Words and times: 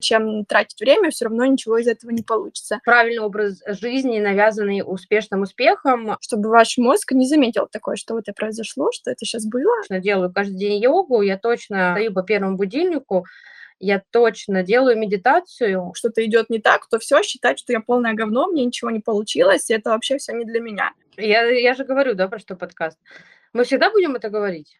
чем 0.00 0.44
тратить 0.44 0.80
время, 0.80 1.10
все 1.10 1.26
равно 1.26 1.44
ничего 1.44 1.78
из 1.78 1.86
этого 1.86 2.10
не 2.10 2.22
получится. 2.22 2.80
Правильный 2.84 3.20
образ 3.20 3.62
жизни, 3.66 4.18
навязанный 4.18 4.82
успешным 4.84 5.42
успехом. 5.42 6.16
Чтобы 6.20 6.48
ваш 6.48 6.78
мозг 6.78 7.12
не 7.12 7.26
заметил 7.26 7.68
такое, 7.70 7.96
что 7.96 8.14
вот 8.14 8.24
это 8.28 8.32
произошло, 8.32 8.90
что 8.92 9.10
это 9.10 9.24
сейчас 9.24 9.44
было. 9.46 9.74
Я 9.88 10.00
делаю 10.00 10.32
каждый 10.32 10.56
день 10.56 10.82
йогу, 10.82 11.22
я 11.22 11.38
точно 11.38 11.92
стою 11.92 12.12
по 12.12 12.22
первому 12.22 12.56
будильнику, 12.56 13.24
я 13.80 14.02
точно 14.10 14.62
делаю 14.62 14.98
медитацию. 14.98 15.92
Что-то 15.94 16.24
идет 16.24 16.50
не 16.50 16.58
так, 16.58 16.88
то 16.88 16.98
все, 16.98 17.22
считать, 17.22 17.58
что 17.58 17.72
я 17.72 17.80
полное 17.80 18.14
говно, 18.14 18.46
мне 18.46 18.64
ничего 18.64 18.90
не 18.90 19.00
получилось, 19.00 19.70
это 19.70 19.90
вообще 19.90 20.18
все 20.18 20.32
не 20.32 20.44
для 20.44 20.60
меня. 20.60 20.92
Я, 21.16 21.44
я 21.44 21.74
же 21.74 21.84
говорю, 21.84 22.14
да, 22.14 22.28
про 22.28 22.38
что 22.38 22.56
подкаст. 22.56 22.98
Мы 23.52 23.64
всегда 23.64 23.90
будем 23.90 24.14
это 24.14 24.30
говорить? 24.30 24.78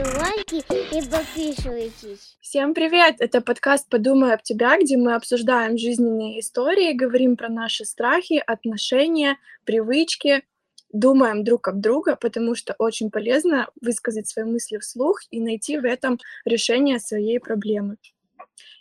Лайки 0.00 0.62
и 0.94 1.06
подписывайтесь. 1.06 2.38
Всем 2.40 2.72
привет! 2.72 3.16
Это 3.18 3.42
подкаст 3.42 3.88
«Подумай 3.90 4.32
об 4.32 4.42
тебя», 4.42 4.78
где 4.78 4.96
мы 4.96 5.14
обсуждаем 5.14 5.76
жизненные 5.76 6.40
истории, 6.40 6.94
говорим 6.94 7.36
про 7.36 7.50
наши 7.50 7.84
страхи, 7.84 8.42
отношения, 8.46 9.36
привычки, 9.64 10.44
думаем 10.92 11.44
друг 11.44 11.68
об 11.68 11.80
друга, 11.80 12.16
потому 12.16 12.54
что 12.54 12.74
очень 12.78 13.10
полезно 13.10 13.68
высказать 13.82 14.28
свои 14.28 14.46
мысли 14.46 14.78
вслух 14.78 15.20
и 15.30 15.40
найти 15.40 15.78
в 15.78 15.84
этом 15.84 16.18
решение 16.46 16.98
своей 16.98 17.38
проблемы. 17.38 17.96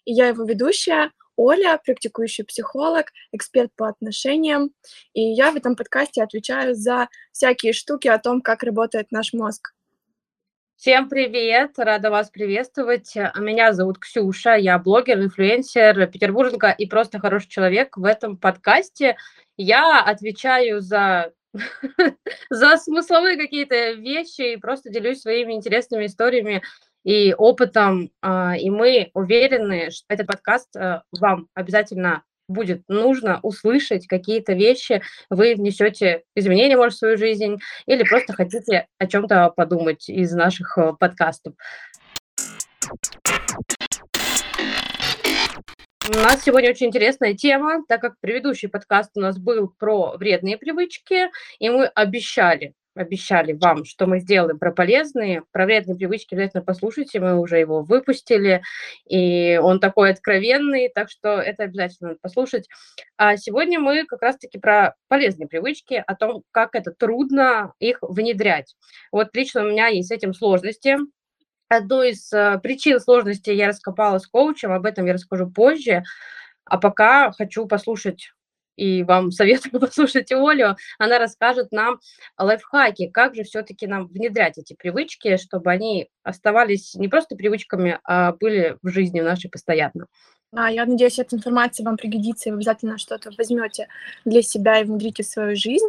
И 0.05 0.13
я 0.13 0.27
его 0.27 0.45
ведущая, 0.45 1.11
Оля, 1.35 1.79
практикующий 1.83 2.45
психолог, 2.45 3.07
эксперт 3.33 3.71
по 3.75 3.89
отношениям, 3.89 4.71
и 5.13 5.21
я 5.21 5.51
в 5.51 5.57
этом 5.57 5.75
подкасте 5.75 6.23
отвечаю 6.23 6.73
за 6.73 7.09
всякие 7.33 7.73
штуки 7.73 8.07
о 8.07 8.17
том, 8.17 8.41
как 8.41 8.63
работает 8.63 9.11
наш 9.11 9.33
мозг. 9.33 9.73
Всем 10.81 11.09
привет, 11.09 11.73
рада 11.77 12.09
вас 12.09 12.31
приветствовать. 12.31 13.13
Меня 13.37 13.71
зовут 13.71 13.99
Ксюша, 13.99 14.55
я 14.55 14.79
блогер, 14.79 15.19
инфлюенсер, 15.19 16.07
петербурженка 16.07 16.71
и 16.71 16.87
просто 16.87 17.19
хороший 17.19 17.49
человек. 17.49 17.97
В 17.97 18.03
этом 18.03 18.35
подкасте 18.35 19.15
я 19.57 20.01
отвечаю 20.03 20.81
за 20.81 21.33
за 22.49 22.77
смысловые 22.77 23.37
какие-то 23.37 23.91
вещи 23.91 24.53
и 24.53 24.57
просто 24.57 24.89
делюсь 24.89 25.21
своими 25.21 25.53
интересными 25.53 26.07
историями 26.07 26.63
и 27.03 27.35
опытом. 27.37 28.09
А, 28.23 28.57
и 28.57 28.71
мы 28.71 29.11
уверены, 29.13 29.91
что 29.91 30.05
этот 30.07 30.25
подкаст 30.25 30.75
э, 30.75 31.03
вам 31.11 31.47
обязательно 31.53 32.23
будет 32.51 32.83
нужно 32.87 33.39
услышать 33.41 34.07
какие-то 34.07 34.53
вещи, 34.53 35.01
вы 35.29 35.55
внесете 35.55 36.23
изменения, 36.35 36.77
может, 36.77 36.95
в 36.95 36.99
свою 36.99 37.17
жизнь, 37.17 37.57
или 37.85 38.03
просто 38.03 38.33
хотите 38.33 38.87
о 38.97 39.07
чем-то 39.07 39.51
подумать 39.55 40.09
из 40.09 40.31
наших 40.33 40.77
э, 40.77 40.93
подкастов. 40.99 41.53
У 46.09 46.13
нас 46.13 46.43
сегодня 46.43 46.71
очень 46.71 46.87
интересная 46.87 47.35
тема, 47.35 47.83
так 47.87 48.01
как 48.01 48.15
предыдущий 48.19 48.67
подкаст 48.67 49.11
у 49.15 49.21
нас 49.21 49.37
был 49.37 49.69
про 49.69 50.17
вредные 50.17 50.57
привычки, 50.57 51.29
и 51.59 51.69
мы 51.69 51.85
обещали 51.85 52.73
обещали 52.95 53.53
вам, 53.53 53.85
что 53.85 54.07
мы 54.07 54.19
сделаем 54.19 54.59
про 54.59 54.71
полезные, 54.71 55.43
про 55.51 55.65
вредные 55.65 55.95
привычки, 55.95 56.33
обязательно 56.33 56.63
послушайте, 56.63 57.19
мы 57.19 57.39
уже 57.39 57.57
его 57.59 57.81
выпустили, 57.83 58.61
и 59.07 59.59
он 59.61 59.79
такой 59.79 60.11
откровенный, 60.11 60.89
так 60.93 61.09
что 61.09 61.39
это 61.39 61.63
обязательно 61.63 62.09
надо 62.09 62.19
послушать. 62.21 62.67
А 63.17 63.37
сегодня 63.37 63.79
мы 63.79 64.05
как 64.05 64.21
раз-таки 64.21 64.59
про 64.59 64.95
полезные 65.07 65.47
привычки, 65.47 66.03
о 66.05 66.15
том, 66.15 66.43
как 66.51 66.75
это 66.75 66.91
трудно 66.91 67.73
их 67.79 67.99
внедрять. 68.01 68.75
Вот 69.11 69.29
лично 69.35 69.63
у 69.63 69.69
меня 69.69 69.87
есть 69.87 70.09
с 70.09 70.11
этим 70.11 70.33
сложности, 70.33 70.97
Одну 71.73 72.03
из 72.03 72.33
э, 72.33 72.59
причин 72.61 72.99
сложности 72.99 73.49
я 73.49 73.69
раскопала 73.69 74.17
с 74.17 74.27
коучем, 74.27 74.73
об 74.73 74.85
этом 74.85 75.05
я 75.05 75.13
расскажу 75.13 75.49
позже. 75.49 76.03
А 76.65 76.77
пока 76.77 77.31
хочу 77.31 77.65
послушать 77.65 78.33
и 78.75 79.03
вам 79.03 79.31
советую 79.31 79.79
послушать 79.79 80.31
Олю, 80.31 80.75
она 80.97 81.19
расскажет 81.19 81.71
нам 81.71 81.99
лайфхаки, 82.37 83.07
как 83.07 83.35
же 83.35 83.43
все-таки 83.43 83.87
нам 83.87 84.07
внедрять 84.07 84.57
эти 84.57 84.73
привычки, 84.73 85.37
чтобы 85.37 85.71
они 85.71 86.09
оставались 86.23 86.95
не 86.95 87.07
просто 87.07 87.35
привычками, 87.35 87.99
а 88.03 88.33
были 88.33 88.77
в 88.81 88.89
жизни 88.89 89.21
нашей 89.21 89.49
постоянно. 89.49 90.07
А, 90.53 90.69
я 90.69 90.85
надеюсь, 90.85 91.17
эта 91.17 91.35
информация 91.35 91.85
вам 91.85 91.95
пригодится, 91.95 92.49
и 92.49 92.51
вы 92.51 92.57
обязательно 92.57 92.97
что-то 92.97 93.31
возьмете 93.37 93.87
для 94.25 94.41
себя 94.41 94.81
и 94.81 94.83
внедрите 94.83 95.23
в 95.23 95.27
свою 95.27 95.55
жизнь. 95.55 95.87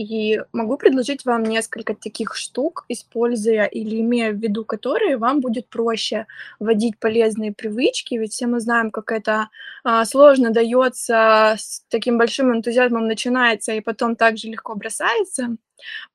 И 0.00 0.40
могу 0.54 0.78
предложить 0.78 1.26
вам 1.26 1.42
несколько 1.42 1.94
таких 1.94 2.34
штук, 2.34 2.86
используя 2.88 3.66
или 3.66 4.00
имея 4.00 4.32
в 4.32 4.36
виду 4.36 4.64
которые, 4.64 5.18
вам 5.18 5.40
будет 5.40 5.68
проще 5.68 6.26
вводить 6.58 6.98
полезные 6.98 7.52
привычки, 7.52 8.14
ведь 8.14 8.32
все 8.32 8.46
мы 8.46 8.60
знаем, 8.60 8.90
как 8.90 9.12
это 9.12 9.50
а, 9.84 10.06
сложно 10.06 10.52
дается, 10.52 11.54
с 11.58 11.84
таким 11.90 12.16
большим 12.16 12.50
энтузиазмом 12.50 13.08
начинается 13.08 13.72
и 13.72 13.82
потом 13.82 14.16
также 14.16 14.48
легко 14.48 14.74
бросается 14.74 15.56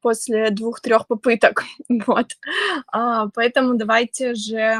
после 0.01 0.49
двух-трех 0.49 1.05
попыток. 1.05 1.63
Вот. 2.07 2.27
А, 2.91 3.27
поэтому 3.35 3.75
давайте 3.75 4.33
же 4.33 4.79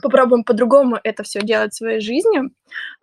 попробуем 0.00 0.44
по-другому 0.44 0.98
это 1.02 1.22
все 1.22 1.40
делать 1.40 1.72
в 1.72 1.76
своей 1.76 2.00
жизни. 2.00 2.42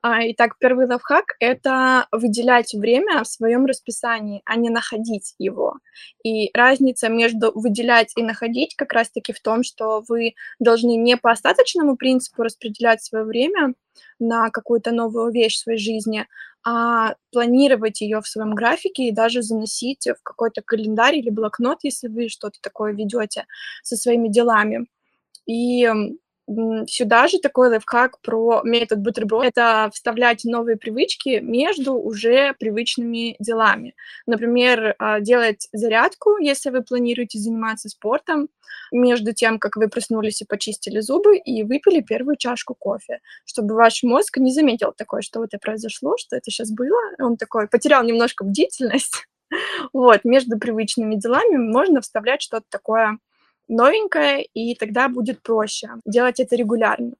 А, 0.01 0.19
итак, 0.31 0.57
первый 0.59 0.87
лайфхак— 0.87 1.35
это 1.39 2.07
выделять 2.11 2.73
время 2.73 3.23
в 3.23 3.27
своем 3.27 3.65
расписании, 3.65 4.41
а 4.45 4.55
не 4.55 4.69
находить 4.69 5.35
его. 5.37 5.77
И 6.23 6.49
разница 6.53 7.09
между 7.09 7.51
выделять 7.53 8.13
и 8.15 8.23
находить 8.23 8.75
как 8.75 8.93
раз-таки 8.93 9.33
в 9.33 9.39
том, 9.39 9.63
что 9.63 10.03
вы 10.07 10.35
должны 10.59 10.95
не 10.95 11.17
по 11.17 11.31
остаточному 11.31 11.97
принципу 11.97 12.43
распределять 12.43 13.03
свое 13.03 13.25
время 13.25 13.73
на 14.19 14.49
какую-то 14.49 14.91
новую 14.91 15.31
вещь 15.31 15.55
в 15.55 15.63
своей 15.63 15.79
жизни, 15.79 16.27
а 16.63 17.15
планировать 17.31 18.01
ее 18.01 18.21
в 18.21 18.27
своем 18.27 18.53
графике 18.53 19.07
и 19.07 19.11
даже 19.11 19.41
заносить 19.41 20.05
в 20.07 20.21
какой-то 20.23 20.61
календарь 20.61 21.15
или 21.17 21.29
блокнот, 21.29 21.79
если 21.83 22.07
вы 22.07 22.29
что-то 22.29 22.59
такое 22.61 22.93
ведете 22.93 23.45
со 23.83 23.95
своими 23.95 24.27
делами. 24.27 24.87
И 25.45 25.89
Сюда 26.87 27.27
же 27.27 27.39
такой 27.39 27.67
лайфхак 27.67 28.21
про 28.21 28.61
метод 28.63 28.99
бутерброд. 28.99 29.43
Это 29.43 29.89
вставлять 29.93 30.45
новые 30.45 30.77
привычки 30.77 31.39
между 31.41 31.95
уже 31.95 32.53
привычными 32.53 33.35
делами. 33.39 33.95
Например, 34.25 34.95
а, 34.97 35.19
делать 35.19 35.67
зарядку, 35.73 36.37
если 36.37 36.69
вы 36.69 36.83
планируете 36.83 37.37
заниматься 37.37 37.89
спортом, 37.89 38.47
между 38.93 39.33
тем, 39.33 39.59
как 39.59 39.75
вы 39.75 39.89
проснулись 39.89 40.41
и 40.41 40.45
почистили 40.45 41.01
зубы, 41.01 41.37
и 41.37 41.63
выпили 41.63 41.99
первую 41.99 42.37
чашку 42.37 42.75
кофе, 42.75 43.19
чтобы 43.45 43.75
ваш 43.75 44.03
мозг 44.03 44.37
не 44.37 44.53
заметил 44.53 44.93
такое, 44.95 45.21
что 45.21 45.43
это 45.43 45.57
произошло, 45.57 46.15
что 46.17 46.37
это 46.37 46.49
сейчас 46.49 46.71
было. 46.71 46.97
Он 47.19 47.35
такой 47.35 47.67
потерял 47.67 48.03
немножко 48.03 48.45
бдительность. 48.45 49.27
Вот, 49.93 50.25
между 50.25 50.59
привычными 50.59 51.15
делами 51.15 51.55
можно 51.55 52.01
вставлять 52.01 52.41
что-то 52.41 52.65
такое 52.69 53.17
новенькое, 53.67 54.43
и 54.43 54.75
тогда 54.75 55.09
будет 55.09 55.41
проще 55.43 55.89
делать 56.05 56.39
это 56.39 56.55
регулярно. 56.55 57.13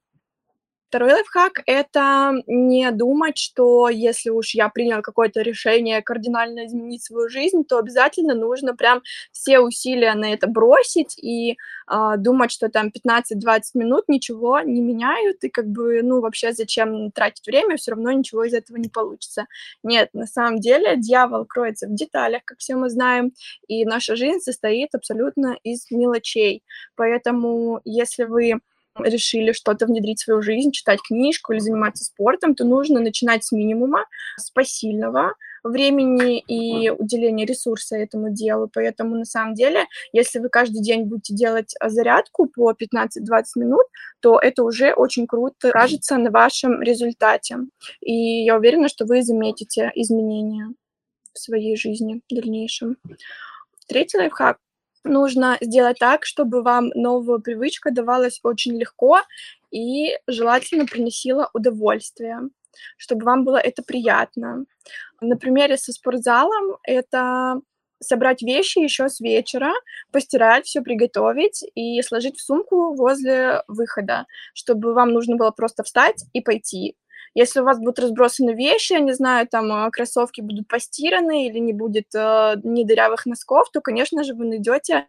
Второй 0.88 1.12
лайфхак— 1.12 1.60
это 1.66 2.32
не 2.46 2.90
думать, 2.92 3.36
что 3.36 3.90
если 3.90 4.30
уж 4.30 4.54
я 4.54 4.70
принял 4.70 5.02
какое-то 5.02 5.42
решение 5.42 6.00
кардинально 6.00 6.64
изменить 6.64 7.04
свою 7.04 7.28
жизнь, 7.28 7.64
то 7.64 7.76
обязательно 7.76 8.34
нужно 8.34 8.74
прям 8.74 9.02
все 9.30 9.60
усилия 9.60 10.14
на 10.14 10.32
это 10.32 10.46
бросить 10.46 11.18
и 11.18 11.58
э, 11.90 12.14
думать, 12.16 12.50
что 12.52 12.70
там 12.70 12.90
15-20 12.90 13.62
минут 13.74 14.04
ничего 14.08 14.60
не 14.60 14.80
меняют, 14.80 15.44
и 15.44 15.50
как 15.50 15.66
бы, 15.66 16.00
ну, 16.02 16.22
вообще 16.22 16.54
зачем 16.54 17.10
тратить 17.12 17.46
время, 17.46 17.76
все 17.76 17.90
равно 17.90 18.10
ничего 18.12 18.44
из 18.44 18.54
этого 18.54 18.78
не 18.78 18.88
получится. 18.88 19.44
Нет, 19.82 20.08
на 20.14 20.24
самом 20.26 20.58
деле 20.58 20.96
дьявол 20.96 21.44
кроется 21.44 21.86
в 21.86 21.94
деталях, 21.94 22.40
как 22.46 22.58
все 22.60 22.76
мы 22.76 22.88
знаем, 22.88 23.32
и 23.66 23.84
наша 23.84 24.16
жизнь 24.16 24.40
состоит 24.40 24.94
абсолютно 24.94 25.58
из 25.64 25.90
мелочей. 25.90 26.62
Поэтому 26.96 27.82
если 27.84 28.24
вы 28.24 28.54
решили 29.00 29.52
что-то 29.52 29.86
внедрить 29.86 30.20
в 30.20 30.24
свою 30.24 30.42
жизнь, 30.42 30.70
читать 30.72 31.00
книжку 31.06 31.52
или 31.52 31.60
заниматься 31.60 32.04
спортом, 32.04 32.54
то 32.54 32.64
нужно 32.64 33.00
начинать 33.00 33.44
с 33.44 33.52
минимума, 33.52 34.04
с 34.36 34.50
посильного 34.50 35.34
времени 35.64 36.38
и 36.38 36.90
уделения 36.90 37.44
ресурса 37.44 37.96
этому 37.96 38.30
делу. 38.30 38.70
Поэтому, 38.72 39.16
на 39.16 39.24
самом 39.24 39.54
деле, 39.54 39.86
если 40.12 40.38
вы 40.38 40.48
каждый 40.48 40.82
день 40.82 41.04
будете 41.04 41.34
делать 41.34 41.74
зарядку 41.84 42.46
по 42.46 42.72
15-20 42.72 43.08
минут, 43.56 43.84
то 44.20 44.38
это 44.38 44.62
уже 44.62 44.92
очень 44.92 45.26
круто 45.26 45.70
кажется 45.70 46.16
на 46.16 46.30
вашем 46.30 46.82
результате. 46.82 47.58
И 48.00 48.44
я 48.44 48.56
уверена, 48.56 48.88
что 48.88 49.04
вы 49.04 49.22
заметите 49.22 49.90
изменения 49.94 50.72
в 51.32 51.38
своей 51.38 51.76
жизни 51.76 52.20
в 52.28 52.34
дальнейшем. 52.34 52.96
Третий 53.86 54.18
лайфхак 54.18 54.58
нужно 55.08 55.58
сделать 55.60 55.98
так, 55.98 56.24
чтобы 56.24 56.62
вам 56.62 56.90
новая 56.94 57.38
привычка 57.38 57.90
давалась 57.90 58.40
очень 58.42 58.78
легко 58.78 59.20
и 59.70 60.12
желательно 60.26 60.86
приносила 60.86 61.50
удовольствие. 61.54 62.40
чтобы 62.96 63.24
вам 63.24 63.44
было 63.44 63.56
это 63.56 63.82
приятно. 63.82 64.64
На 65.20 65.36
примере 65.36 65.76
со 65.76 65.92
спортзалом 65.92 66.78
это 66.84 67.60
собрать 68.00 68.42
вещи 68.42 68.78
еще 68.78 69.08
с 69.08 69.20
вечера, 69.20 69.72
постирать, 70.12 70.66
все 70.66 70.80
приготовить 70.82 71.64
и 71.74 72.00
сложить 72.02 72.36
в 72.38 72.42
сумку 72.42 72.94
возле 72.94 73.62
выхода, 73.66 74.26
чтобы 74.54 74.94
вам 74.94 75.12
нужно 75.12 75.36
было 75.36 75.50
просто 75.50 75.82
встать 75.82 76.24
и 76.32 76.40
пойти. 76.40 76.96
Если 77.38 77.60
у 77.60 77.64
вас 77.64 77.78
будут 77.78 78.00
разбросаны 78.00 78.52
вещи, 78.52 78.94
я 78.94 78.98
не 78.98 79.12
знаю, 79.12 79.46
там 79.46 79.70
а, 79.70 79.90
кроссовки 79.92 80.40
будут 80.40 80.66
постираны 80.66 81.46
или 81.46 81.60
не 81.60 81.72
будет 81.72 82.12
э, 82.12 82.56
ни 82.64 82.84
носков, 83.26 83.70
то, 83.70 83.80
конечно 83.80 84.24
же, 84.24 84.34
вы 84.34 84.44
найдете 84.46 85.06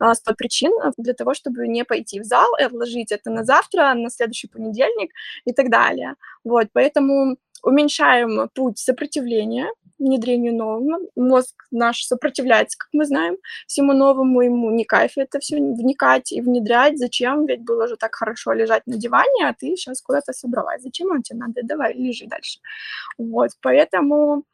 э, 0.00 0.14
100 0.14 0.34
причин 0.34 0.72
для 0.96 1.12
того, 1.12 1.34
чтобы 1.34 1.66
не 1.66 1.84
пойти 1.84 2.20
в 2.20 2.24
зал 2.24 2.46
и 2.60 2.62
отложить 2.62 3.10
это 3.10 3.30
на 3.30 3.42
завтра, 3.42 3.94
на 3.94 4.10
следующий 4.10 4.46
понедельник 4.46 5.10
и 5.44 5.52
так 5.52 5.70
далее. 5.70 6.14
Вот, 6.44 6.68
поэтому 6.72 7.36
уменьшаем 7.64 8.48
путь 8.54 8.78
сопротивления 8.78 9.66
внедрению 10.02 10.54
нового. 10.54 10.98
Мозг 11.16 11.54
наш 11.70 12.04
сопротивляется, 12.04 12.76
как 12.78 12.88
мы 12.92 13.04
знаем, 13.04 13.36
всему 13.66 13.92
новому, 13.92 14.42
ему 14.42 14.70
не 14.70 14.84
кайф 14.84 15.12
это 15.16 15.38
все 15.40 15.56
вникать 15.56 16.32
и 16.32 16.40
внедрять. 16.40 16.98
Зачем? 16.98 17.46
Ведь 17.46 17.62
было 17.62 17.88
же 17.88 17.96
так 17.96 18.14
хорошо 18.14 18.52
лежать 18.52 18.82
на 18.86 18.96
диване, 18.96 19.48
а 19.48 19.54
ты 19.54 19.76
сейчас 19.76 20.02
куда-то 20.02 20.32
собралась. 20.32 20.82
Зачем 20.82 21.10
он 21.10 21.22
тебе 21.22 21.38
надо? 21.38 21.60
Давай, 21.62 21.94
лежи 21.94 22.26
дальше. 22.26 22.58
Вот, 23.18 23.50
поэтому 23.62 24.44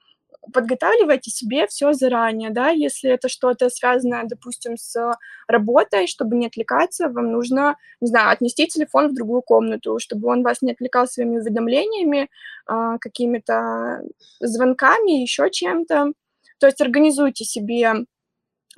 подготавливайте 0.52 1.31
себе 1.31 1.67
все 1.67 1.93
заранее, 1.93 2.50
да, 2.50 2.70
если 2.70 3.11
это 3.11 3.29
что-то 3.29 3.69
связанное, 3.70 4.25
допустим, 4.25 4.76
с 4.76 5.17
работой, 5.46 6.06
чтобы 6.06 6.37
не 6.37 6.46
отвлекаться, 6.46 7.08
вам 7.08 7.32
нужно, 7.32 7.76
не 8.00 8.08
знаю, 8.08 8.31
отнести 8.31 8.67
телефон 8.67 9.08
в 9.08 9.14
другую 9.14 9.43
комнату, 9.43 9.99
чтобы 9.99 10.29
он 10.29 10.43
вас 10.43 10.62
не 10.62 10.73
отвлекал 10.73 11.06
своими 11.06 11.38
уведомлениями, 11.38 12.29
а, 12.67 12.99
какими-то 12.99 14.02
звонками, 14.40 15.23
еще 15.23 15.50
чем-то. 15.50 16.12
То 16.58 16.67
есть 16.67 16.81
организуйте 16.81 17.44
себе 17.44 18.06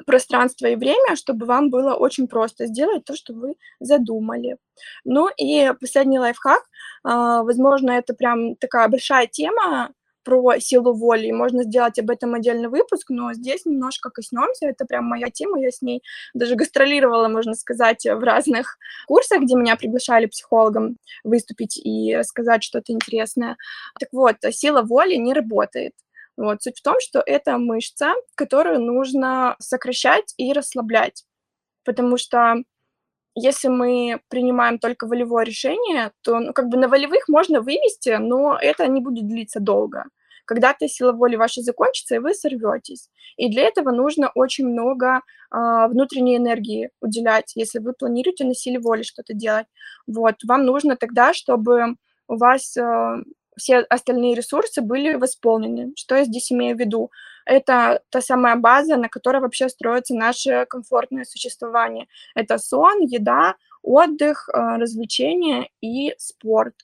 пространство 0.07 0.67
и 0.67 0.77
время, 0.77 1.17
чтобы 1.17 1.47
вам 1.47 1.71
было 1.71 1.95
очень 1.95 2.27
просто 2.27 2.67
сделать 2.67 3.05
то, 3.05 3.17
что 3.17 3.35
вы 3.35 3.55
задумали. 3.81 4.57
Ну 5.05 5.29
и 5.37 5.73
последний 5.81 6.19
лайфхак, 6.19 6.63
а, 7.05 7.43
возможно, 7.43 7.93
это 7.93 8.15
прям 8.15 8.57
такая 8.57 8.89
большая 8.89 9.27
тема, 9.27 9.93
про 10.31 10.61
силу 10.61 10.95
воли, 10.95 11.33
можно 11.33 11.65
сделать 11.65 11.99
об 11.99 12.09
этом 12.11 12.35
отдельный 12.35 12.69
выпуск, 12.69 13.11
но 13.11 13.33
здесь 13.33 13.67
немножко 13.67 14.11
коснемся, 14.11 14.67
это 14.67 14.85
прям 14.85 15.05
моя 15.07 15.29
тема, 15.29 15.61
я 15.61 15.71
с 15.71 15.83
ней 15.83 16.03
даже 16.35 16.55
гастролировала, 16.55 17.29
можно 17.29 17.55
сказать, 17.55 18.05
в 18.05 18.21
разных 18.21 18.79
курсах, 19.09 19.41
где 19.43 19.57
меня 19.57 19.75
приглашали 19.75 20.27
психологом 20.27 20.99
выступить 21.25 21.81
и 21.85 22.15
рассказать 22.17 22.63
что-то 22.63 22.93
интересное. 22.93 23.57
Так 23.99 24.11
вот, 24.13 24.37
сила 24.51 24.83
воли 24.83 25.17
не 25.17 25.35
работает. 25.35 25.95
Вот. 26.37 26.63
Суть 26.63 26.79
в 26.79 26.83
том, 26.83 26.97
что 27.01 27.21
это 27.27 27.59
мышца, 27.59 28.15
которую 28.37 28.81
нужно 28.81 29.57
сокращать 29.59 30.33
и 30.37 30.53
расслаблять, 30.53 31.25
потому 31.85 32.17
что 32.17 32.63
если 33.35 33.69
мы 33.69 34.21
принимаем 34.29 34.79
только 34.79 35.07
волевое 35.07 35.45
решение, 35.45 36.13
то 36.23 36.39
ну, 36.39 36.53
как 36.53 36.69
бы 36.69 36.77
на 36.77 36.89
волевых 36.89 37.29
можно 37.29 37.61
вывести, 37.61 38.17
но 38.21 38.57
это 38.61 38.87
не 38.87 39.01
будет 39.01 39.27
длиться 39.27 39.61
долго. 39.61 40.05
Когда-то 40.51 40.89
сила 40.89 41.13
воли 41.13 41.37
ваша 41.37 41.63
закончится, 41.63 42.17
и 42.17 42.19
вы 42.19 42.35
сорветесь. 42.35 43.09
И 43.37 43.49
для 43.53 43.63
этого 43.63 43.93
нужно 43.93 44.33
очень 44.35 44.67
много 44.67 45.19
э, 45.19 45.21
внутренней 45.87 46.39
энергии 46.39 46.91
уделять, 47.01 47.53
если 47.55 47.79
вы 47.79 47.93
планируете 47.93 48.45
на 48.45 48.53
силе 48.53 48.81
воли 48.81 49.03
что-то 49.03 49.33
делать. 49.33 49.69
Вот, 50.09 50.43
вам 50.43 50.65
нужно 50.65 50.97
тогда, 50.97 51.35
чтобы 51.35 51.95
у 52.27 52.37
вас 52.37 52.77
э, 52.77 53.23
все 53.57 53.79
остальные 53.79 54.35
ресурсы 54.35 54.83
были 54.83 55.15
восполнены. 55.15 55.93
Что 55.95 56.17
я 56.17 56.25
здесь 56.25 56.51
имею 56.51 56.77
в 56.77 56.81
виду? 56.81 57.13
Это 57.45 58.03
та 58.11 58.21
самая 58.21 58.57
база, 58.57 58.97
на 58.97 59.09
которой 59.09 59.41
вообще 59.41 59.69
строится 59.69 60.17
наше 60.17 60.67
комфортное 60.69 61.23
существование. 61.23 62.09
Это 62.35 62.59
сон, 62.59 63.03
еда, 63.03 63.55
отдых, 63.83 64.49
э, 64.49 64.79
развлечения 64.79 65.69
и 65.81 66.13
спорт. 66.19 66.75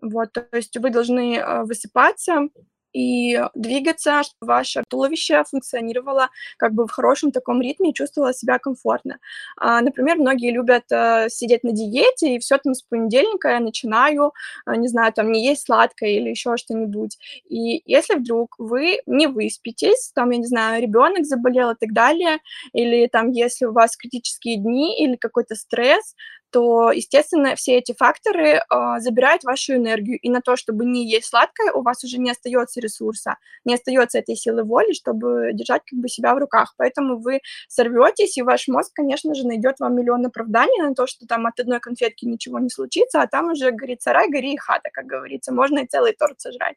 Вот, 0.00 0.32
то 0.32 0.48
есть 0.52 0.74
вы 0.78 0.88
должны 0.88 1.44
высыпаться, 1.64 2.48
и 2.92 3.40
двигаться, 3.54 4.22
чтобы 4.22 4.52
ваше 4.52 4.82
туловище 4.88 5.42
функционировало 5.48 6.28
как 6.58 6.72
бы 6.72 6.86
в 6.86 6.90
хорошем 6.90 7.32
таком 7.32 7.60
ритме 7.60 7.90
и 7.90 7.94
чувствовало 7.94 8.34
себя 8.34 8.58
комфортно. 8.58 9.18
А, 9.56 9.80
например, 9.80 10.16
многие 10.16 10.52
любят 10.52 10.90
а, 10.92 11.28
сидеть 11.28 11.64
на 11.64 11.72
диете, 11.72 12.34
и 12.34 12.38
все 12.38 12.58
там 12.58 12.74
с 12.74 12.82
понедельника 12.82 13.48
я 13.48 13.60
начинаю, 13.60 14.32
а, 14.66 14.76
не 14.76 14.88
знаю, 14.88 15.12
там 15.12 15.32
не 15.32 15.44
есть 15.44 15.66
сладкое 15.66 16.10
или 16.10 16.30
еще 16.30 16.56
что-нибудь. 16.56 17.18
И 17.48 17.82
если 17.86 18.14
вдруг 18.14 18.54
вы 18.58 19.00
не 19.06 19.26
выспитесь, 19.26 20.12
там, 20.14 20.30
я 20.30 20.38
не 20.38 20.46
знаю, 20.46 20.82
ребенок 20.82 21.24
заболел 21.24 21.70
и 21.70 21.76
так 21.78 21.92
далее, 21.92 22.38
или 22.72 23.06
там, 23.06 23.30
если 23.30 23.66
у 23.66 23.72
вас 23.72 23.96
критические 23.96 24.56
дни 24.56 25.02
или 25.02 25.16
какой-то 25.16 25.54
стресс, 25.54 26.14
то, 26.52 26.92
естественно, 26.92 27.56
все 27.56 27.78
эти 27.78 27.94
факторы 27.94 28.60
э, 28.60 28.60
забирают 28.98 29.42
вашу 29.42 29.74
энергию. 29.74 30.18
И 30.18 30.28
на 30.28 30.42
то, 30.42 30.54
чтобы 30.54 30.84
не 30.84 31.08
есть 31.08 31.26
сладкое, 31.26 31.72
у 31.72 31.82
вас 31.82 32.04
уже 32.04 32.18
не 32.18 32.30
остается 32.30 32.80
ресурса, 32.80 33.36
не 33.64 33.74
остается 33.74 34.18
этой 34.18 34.36
силы 34.36 34.62
воли, 34.62 34.92
чтобы 34.92 35.52
держать 35.54 35.82
как 35.88 35.98
бы 35.98 36.08
себя 36.08 36.34
в 36.34 36.38
руках. 36.38 36.74
Поэтому 36.76 37.18
вы 37.18 37.40
сорветесь, 37.68 38.36
и 38.36 38.42
ваш 38.42 38.68
мозг, 38.68 38.92
конечно 38.94 39.34
же, 39.34 39.46
найдет 39.46 39.80
вам 39.80 39.96
миллион 39.96 40.26
оправданий 40.26 40.82
на 40.82 40.94
то, 40.94 41.06
что 41.06 41.26
там 41.26 41.46
от 41.46 41.58
одной 41.58 41.80
конфетки 41.80 42.26
ничего 42.26 42.58
не 42.58 42.68
случится, 42.68 43.22
а 43.22 43.26
там 43.26 43.50
уже 43.50 43.70
горит 43.70 44.02
сарай, 44.02 44.28
гори 44.30 44.52
и 44.52 44.58
хата, 44.58 44.90
как 44.92 45.06
говорится. 45.06 45.52
Можно 45.52 45.80
и 45.80 45.86
целый 45.86 46.12
торт 46.12 46.40
сожрать. 46.40 46.76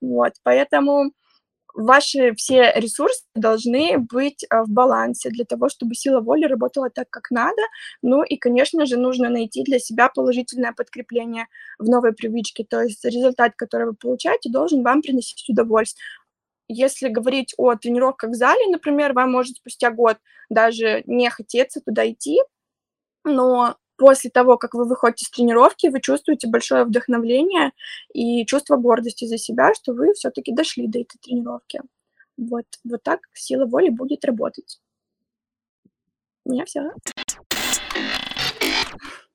Вот, 0.00 0.34
поэтому 0.44 1.10
ваши 1.78 2.34
все 2.34 2.72
ресурсы 2.74 3.22
должны 3.34 3.98
быть 3.98 4.44
а, 4.50 4.64
в 4.64 4.68
балансе 4.68 5.30
для 5.30 5.44
того, 5.44 5.68
чтобы 5.68 5.94
сила 5.94 6.20
воли 6.20 6.44
работала 6.44 6.90
так, 6.90 7.08
как 7.08 7.30
надо. 7.30 7.62
Ну 8.02 8.24
и, 8.24 8.36
конечно 8.36 8.84
же, 8.84 8.96
нужно 8.96 9.30
найти 9.30 9.62
для 9.62 9.78
себя 9.78 10.08
положительное 10.08 10.72
подкрепление 10.72 11.46
в 11.78 11.88
новой 11.88 12.12
привычке. 12.12 12.66
То 12.68 12.82
есть 12.82 13.04
результат, 13.04 13.52
который 13.56 13.86
вы 13.86 13.94
получаете, 13.94 14.50
должен 14.50 14.82
вам 14.82 15.02
приносить 15.02 15.48
удовольствие. 15.48 16.04
Если 16.66 17.08
говорить 17.08 17.54
о 17.56 17.76
тренировках 17.76 18.30
в 18.30 18.34
зале, 18.34 18.66
например, 18.66 19.12
вам 19.12 19.30
может 19.30 19.56
спустя 19.56 19.90
год 19.90 20.18
даже 20.50 21.02
не 21.06 21.30
хотеться 21.30 21.80
туда 21.80 22.10
идти, 22.10 22.40
но 23.24 23.76
после 23.98 24.30
того, 24.30 24.56
как 24.56 24.74
вы 24.74 24.86
выходите 24.86 25.26
с 25.26 25.30
тренировки, 25.30 25.88
вы 25.88 26.00
чувствуете 26.00 26.48
большое 26.48 26.84
вдохновление 26.84 27.72
и 28.14 28.46
чувство 28.46 28.76
гордости 28.76 29.26
за 29.26 29.36
себя, 29.36 29.74
что 29.74 29.92
вы 29.92 30.14
все-таки 30.14 30.52
дошли 30.52 30.86
до 30.86 31.00
этой 31.00 31.18
тренировки. 31.18 31.82
Вот, 32.36 32.64
вот 32.84 33.02
так 33.02 33.20
сила 33.34 33.66
воли 33.66 33.90
будет 33.90 34.24
работать. 34.24 34.80
У 36.44 36.52
меня 36.52 36.64
все. 36.64 36.92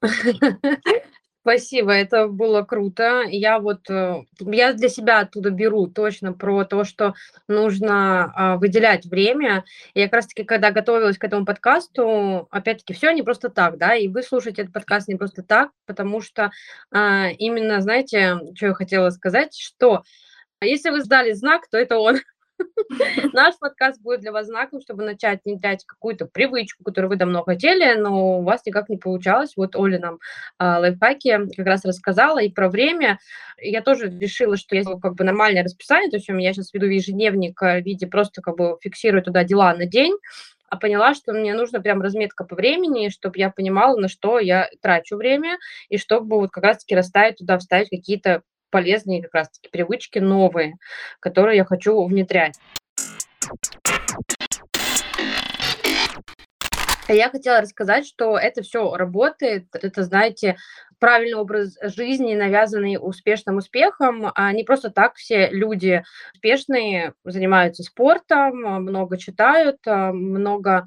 Спасибо, 1.44 1.92
это 1.92 2.30
было 2.30 2.62
круто. 2.62 3.24
Я 3.28 3.60
вот, 3.60 3.90
э, 3.90 4.24
я 4.40 4.72
для 4.72 4.88
себя 4.88 5.20
оттуда 5.20 5.50
беру 5.50 5.88
точно 5.88 6.32
про 6.32 6.64
то, 6.64 6.86
что 6.86 7.16
нужно 7.50 8.32
а, 8.34 8.56
выделять 8.56 9.06
время. 9.06 9.66
Я 9.94 10.06
как 10.06 10.14
раз-таки, 10.14 10.46
когда 10.46 10.72
готовилась 10.72 11.18
к 11.18 11.24
этому 11.26 11.46
подкасту, 11.46 12.48
опять-таки, 12.50 12.94
все 12.94 13.12
не 13.12 13.24
просто 13.24 13.50
так, 13.50 13.78
да, 13.78 13.94
и 13.94 14.08
вы 14.08 14.24
слушаете 14.24 14.62
этот 14.62 14.74
подкаст 14.74 15.10
не 15.10 15.16
просто 15.16 15.44
так, 15.44 15.72
потому 15.86 16.22
что 16.22 16.52
а, 16.92 17.28
именно, 17.38 17.82
знаете, 17.82 18.40
что 18.56 18.68
я 18.68 18.74
хотела 18.74 19.10
сказать, 19.10 19.54
что 19.54 20.04
если 20.62 20.92
вы 20.92 21.02
сдали 21.02 21.34
знак, 21.34 21.68
то 21.70 21.78
это 21.78 21.98
он. 21.98 22.20
Наш 23.34 23.58
подкаст 23.60 24.02
будет 24.02 24.22
для 24.22 24.32
вас 24.32 24.48
знаком, 24.48 24.82
чтобы 24.82 25.04
начать 25.04 25.40
внедрять 25.46 25.86
какую-то 25.86 26.26
привычку, 26.26 26.84
которую 26.84 27.10
вы 27.10 27.16
давно 27.16 27.44
хотели, 27.44 27.94
но 27.96 28.40
у 28.40 28.44
вас 28.44 28.66
никак 28.66 28.90
не 28.90 28.98
получалось. 28.98 29.54
Вот 29.56 29.76
Оля 29.76 30.00
нам 30.00 30.20
э, 30.60 30.80
лайфхаки 30.80 31.56
как 31.56 31.66
раз 31.66 31.86
рассказала 31.86 32.42
и 32.42 32.50
про 32.50 32.70
время. 32.70 33.20
Я 33.58 33.82
тоже 33.82 34.10
решила, 34.10 34.58
что 34.58 34.76
если 34.76 35.00
как 35.00 35.16
бы 35.16 35.24
нормальное 35.24 35.64
расписание, 35.64 36.10
то 36.10 36.18
есть 36.18 36.30
у 36.30 36.34
меня 36.34 36.54
сейчас 36.54 36.74
веду 36.74 36.86
ежедневник 36.86 37.62
в 37.62 37.82
виде 37.82 38.08
просто 38.08 38.42
как 38.42 38.58
бы 38.58 38.78
фиксирую 38.82 39.24
туда 39.24 39.44
дела 39.44 39.74
на 39.74 39.86
день, 39.86 40.14
а 40.74 40.78
поняла, 40.78 41.14
что 41.14 41.34
мне 41.34 41.54
нужно 41.54 41.82
прям 41.82 42.02
разметка 42.02 42.44
по 42.44 42.56
времени, 42.56 43.10
чтобы 43.10 43.38
я 43.38 43.52
понимала, 43.52 43.96
на 43.96 44.08
что 44.08 44.40
я 44.40 44.70
трачу 44.82 45.18
время, 45.18 45.60
и 45.90 46.00
чтобы 46.00 46.40
вот 46.40 46.50
как 46.50 46.64
раз-таки 46.64 46.96
расставить 46.96 47.38
туда, 47.38 47.60
вставить 47.60 47.90
какие-то 47.90 48.42
полезные 48.74 49.22
как 49.22 49.36
раз-таки 49.36 49.70
привычки 49.70 50.18
новые, 50.18 50.78
которые 51.20 51.58
я 51.58 51.64
хочу 51.64 52.04
внедрять. 52.06 52.56
Я 57.08 57.30
хотела 57.30 57.62
рассказать, 57.62 58.08
что 58.08 58.36
это 58.36 58.64
все 58.64 58.96
работает. 58.96 59.68
Это, 59.74 60.02
знаете, 60.02 60.58
правильный 60.98 61.36
образ 61.36 61.78
жизни, 61.84 62.34
навязанный 62.34 62.98
успешным 63.00 63.58
успехом. 63.58 64.32
А 64.34 64.52
не 64.54 64.64
просто 64.64 64.90
так 64.90 65.16
все 65.16 65.50
люди 65.52 66.04
успешные 66.34 67.14
занимаются 67.24 67.84
спортом, 67.84 68.56
много 68.56 69.20
читают, 69.20 69.86
много 69.86 70.80
а, 70.80 70.86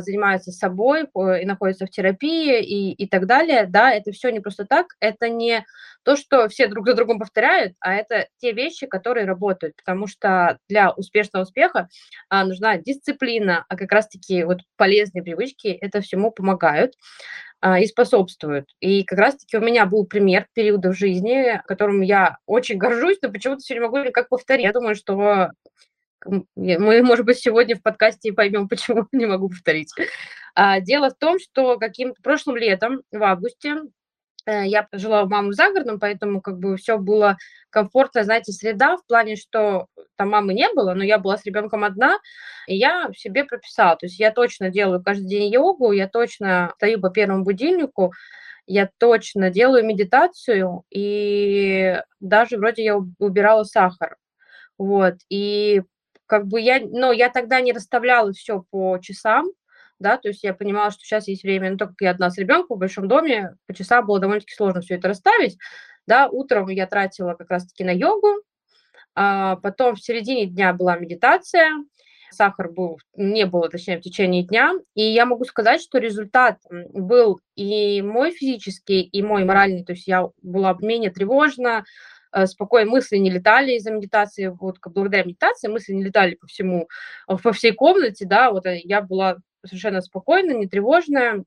занимаются 0.00 0.52
собой 0.52 1.02
и 1.04 1.44
находятся 1.44 1.86
в 1.86 1.90
терапии 1.90 2.62
и, 2.62 2.92
и 2.92 3.08
так 3.08 3.26
далее, 3.26 3.66
да, 3.66 3.92
это 3.92 4.12
все 4.12 4.30
не 4.30 4.40
просто 4.40 4.64
так, 4.64 4.86
это 5.00 5.28
не 5.28 5.64
то, 6.04 6.16
что 6.16 6.48
все 6.48 6.68
друг 6.68 6.86
за 6.86 6.94
другом 6.94 7.18
повторяют, 7.18 7.74
а 7.80 7.94
это 7.94 8.28
те 8.38 8.52
вещи, 8.52 8.86
которые 8.86 9.26
работают, 9.26 9.76
потому 9.76 10.06
что 10.06 10.58
для 10.68 10.90
успешного 10.90 11.44
успеха 11.44 11.88
а, 12.28 12.44
нужна 12.44 12.76
дисциплина, 12.76 13.64
а 13.68 13.76
как 13.76 13.90
раз-таки 13.90 14.44
вот 14.44 14.60
полезные 14.76 15.22
привычки 15.22 15.68
это 15.68 16.00
всему 16.00 16.30
помогают 16.30 16.94
а, 17.60 17.80
и 17.80 17.86
способствуют. 17.86 18.68
И 18.80 19.04
как 19.04 19.18
раз-таки 19.18 19.56
у 19.56 19.60
меня 19.60 19.86
был 19.86 20.06
пример 20.06 20.46
периода 20.52 20.92
в 20.92 20.96
жизни, 20.98 21.60
которым 21.66 22.02
я 22.02 22.36
очень 22.46 22.76
горжусь, 22.76 23.18
но 23.22 23.30
почему-то 23.30 23.60
все 23.60 23.74
не 23.74 23.80
могу 23.80 23.98
никак 23.98 24.28
повторить. 24.28 24.64
Я 24.64 24.72
думаю, 24.72 24.94
что 24.94 25.50
мы, 26.24 27.02
может 27.02 27.26
быть, 27.26 27.38
сегодня 27.38 27.76
в 27.76 27.82
подкасте 27.82 28.32
поймем, 28.32 28.68
почему 28.70 29.06
не 29.12 29.26
могу 29.26 29.48
повторить. 29.48 29.92
А, 30.54 30.80
дело 30.80 31.10
в 31.10 31.18
том, 31.18 31.38
что 31.38 31.78
каким-то 31.78 32.22
прошлым 32.22 32.56
летом, 32.56 33.02
в 33.10 33.22
августе, 33.22 33.76
э, 34.46 34.66
я 34.66 34.86
жила 34.92 35.22
у 35.22 35.28
мамы 35.28 35.52
за 35.52 35.70
городом, 35.70 35.98
поэтому 35.98 36.40
как 36.40 36.58
бы 36.58 36.76
все 36.76 36.96
было 36.98 37.36
комфортно, 37.70 38.22
знаете, 38.22 38.52
среда 38.52 38.96
в 38.96 39.06
плане, 39.06 39.36
что 39.36 39.88
там 40.16 40.30
мамы 40.30 40.54
не 40.54 40.72
было, 40.72 40.94
но 40.94 41.02
я 41.02 41.18
была 41.18 41.36
с 41.36 41.44
ребенком 41.44 41.82
одна, 41.82 42.18
и 42.68 42.76
я 42.76 43.10
себе 43.16 43.44
прописала. 43.44 43.96
То 43.96 44.06
есть 44.06 44.20
я 44.20 44.30
точно 44.30 44.70
делаю 44.70 45.02
каждый 45.02 45.26
день 45.26 45.52
йогу, 45.52 45.90
я 45.92 46.08
точно 46.08 46.72
стою 46.76 47.00
по 47.00 47.10
первому 47.10 47.42
будильнику, 47.42 48.12
я 48.66 48.88
точно 48.98 49.50
делаю 49.50 49.84
медитацию, 49.84 50.84
и 50.90 52.00
даже 52.20 52.56
вроде 52.56 52.84
я 52.84 52.96
убирала 52.96 53.64
сахар. 53.64 54.16
Вот, 54.78 55.14
и 55.28 55.82
как 56.26 56.46
бы 56.46 56.60
я, 56.60 56.80
ну, 56.80 57.12
я 57.12 57.30
тогда 57.30 57.60
не 57.60 57.72
расставляла 57.72 58.32
все 58.32 58.64
по 58.70 58.98
часам, 58.98 59.46
да, 59.98 60.16
то 60.16 60.28
есть 60.28 60.42
я 60.42 60.54
понимала, 60.54 60.90
что 60.90 61.00
сейчас 61.00 61.28
есть 61.28 61.42
время, 61.42 61.70
но 61.70 61.76
только 61.76 62.04
я 62.04 62.10
одна 62.10 62.30
с 62.30 62.38
ребенком 62.38 62.76
в 62.76 62.80
большом 62.80 63.08
доме, 63.08 63.56
по 63.66 63.74
часам 63.74 64.06
было 64.06 64.20
довольно-таки 64.20 64.54
сложно 64.54 64.80
все 64.80 64.96
это 64.96 65.08
расставить, 65.08 65.58
да, 66.06 66.28
утром 66.28 66.68
я 66.68 66.86
тратила 66.86 67.34
как 67.34 67.50
раз-таки 67.50 67.84
на 67.84 67.92
йогу, 67.92 68.42
а 69.14 69.56
потом 69.56 69.94
в 69.94 70.02
середине 70.02 70.46
дня 70.46 70.72
была 70.72 70.96
медитация, 70.96 71.70
сахар 72.30 72.70
был, 72.70 72.98
не 73.16 73.46
было, 73.46 73.68
точнее, 73.68 73.98
в 73.98 74.02
течение 74.02 74.42
дня, 74.42 74.72
и 74.94 75.02
я 75.02 75.24
могу 75.24 75.44
сказать, 75.44 75.80
что 75.80 75.98
результат 75.98 76.58
был 76.70 77.40
и 77.54 78.02
мой 78.02 78.32
физический, 78.32 79.02
и 79.02 79.22
мой 79.22 79.44
моральный, 79.44 79.84
то 79.84 79.92
есть 79.92 80.06
я 80.06 80.28
была 80.42 80.76
менее 80.80 81.10
тревожна, 81.10 81.84
спокойно 82.46 82.90
мысли 82.90 83.16
не 83.16 83.30
летали 83.30 83.72
из-за 83.72 83.90
медитации, 83.90 84.46
вот 84.46 84.78
благодаря 84.84 85.24
медитации 85.24 85.68
мысли 85.68 85.92
не 85.92 86.04
летали 86.04 86.34
по 86.34 86.46
всему, 86.46 86.88
э, 87.28 87.36
по 87.36 87.52
всей 87.52 87.72
комнате, 87.72 88.26
да, 88.26 88.50
вот 88.50 88.66
э, 88.66 88.80
я 88.84 89.00
была 89.02 89.36
совершенно 89.64 90.00
спокойная, 90.00 90.56
не 90.56 90.66
тревожная, 90.66 91.44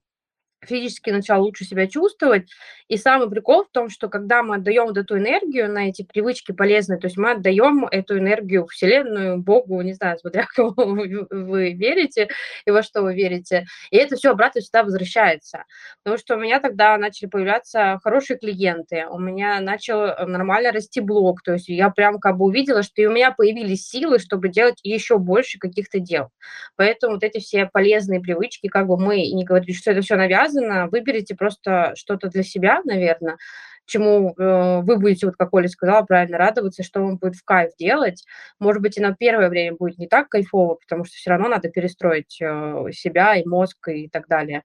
физически 0.66 1.10
начала 1.10 1.42
лучше 1.42 1.66
себя 1.66 1.88
чувствовать. 1.88 2.50
И 2.88 2.98
самый 2.98 3.30
прикол 3.30 3.66
в 3.66 3.70
том, 3.70 3.90
что 3.90 4.08
когда 4.08 4.44
мы 4.44 4.56
отдаем 4.56 4.88
вот 4.88 4.98
эту 4.98 5.18
энергию 5.18 5.72
на 5.72 5.90
эти 5.90 6.04
привычки 6.04 6.52
полезные, 6.52 7.00
то 7.00 7.08
есть 7.08 7.18
мы 7.18 7.32
отдаем 7.32 7.86
эту 7.86 8.18
энергию 8.18 8.66
Вселенную, 8.68 9.38
Богу, 9.38 9.82
не 9.82 9.94
знаю, 9.94 10.18
смотря 10.18 10.46
кого 10.56 10.74
вы, 10.78 11.28
вы 11.30 11.74
верите 11.74 12.30
и 12.66 12.72
во 12.72 12.82
что 12.82 13.02
вы 13.02 13.14
верите, 13.14 13.66
и 13.92 13.98
это 13.98 14.16
все 14.16 14.32
обратно 14.32 14.62
сюда 14.62 14.84
возвращается. 14.84 15.66
Потому 16.04 16.18
что 16.18 16.36
у 16.36 16.40
меня 16.40 16.60
тогда 16.60 16.98
начали 16.98 17.30
появляться 17.30 18.00
хорошие 18.04 18.38
клиенты, 18.38 19.06
у 19.10 19.20
меня 19.20 19.60
начал 19.60 20.00
э, 20.06 20.26
нормально 20.26 20.72
расти 20.72 21.02
блог, 21.02 21.42
то 21.44 21.54
есть 21.54 21.68
я 21.68 21.90
прям 21.90 22.20
как 22.20 22.38
бы 22.38 22.46
увидела, 22.46 22.84
что 22.84 23.02
и 23.02 23.06
у 23.06 23.12
меня 23.12 23.32
появились 23.32 23.88
силы, 23.88 24.20
чтобы 24.20 24.50
делать 24.50 24.80
еще 24.84 25.18
больше 25.18 25.60
каких-то 25.60 26.00
дел. 26.00 26.30
Поэтому 26.78 27.16
вот 27.16 27.24
эти 27.24 27.40
все 27.40 27.66
полезные 27.66 28.22
привычки, 28.22 28.68
как 28.68 28.88
бы 28.88 28.98
мы 28.98 29.18
не 29.18 29.44
говорили, 29.44 29.74
что 29.74 29.92
это 29.92 30.02
все 30.02 30.16
навязано, 30.16 30.47
связано, 30.48 30.88
выберите 30.88 31.36
просто 31.36 31.94
что-то 31.96 32.30
для 32.30 32.44
себя, 32.44 32.82
наверное, 32.84 33.38
чему 33.86 34.34
э, 34.38 34.82
вы 34.82 34.98
будете, 34.98 35.28
вот 35.28 35.36
как 35.38 35.54
Оля 35.54 35.68
сказала, 35.68 36.04
правильно 36.04 36.38
радоваться, 36.38 36.84
что 36.84 37.02
вам 37.02 37.18
будет 37.18 37.36
в 37.36 37.44
кайф 37.44 37.72
делать. 37.78 38.26
Может 38.60 38.82
быть, 38.82 38.98
и 38.98 39.02
на 39.02 39.16
первое 39.16 39.50
время 39.50 39.78
будет 39.78 39.98
не 39.98 40.08
так 40.08 40.28
кайфово, 40.30 40.76
потому 40.76 41.06
что 41.06 41.16
все 41.16 41.30
равно 41.30 41.48
надо 41.48 41.70
перестроить 41.70 42.38
э, 42.42 42.86
себя 42.92 43.36
и 43.36 43.46
мозг 43.46 43.88
и 43.88 44.10
так 44.10 44.28
далее. 44.28 44.64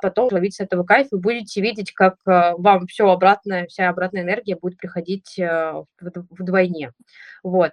Потом 0.00 0.28
ловить 0.30 0.54
с 0.54 0.60
этого 0.60 0.84
кайф, 0.84 1.08
вы 1.10 1.18
будете 1.18 1.60
видеть, 1.60 1.92
как 1.92 2.16
э, 2.26 2.52
вам 2.58 2.86
все 2.88 3.08
обратное, 3.08 3.66
вся 3.66 3.88
обратная 3.88 4.22
энергия 4.22 4.56
будет 4.56 4.78
приходить 4.78 5.38
э, 5.38 5.84
вдвойне. 6.00 6.92
Вот. 7.44 7.72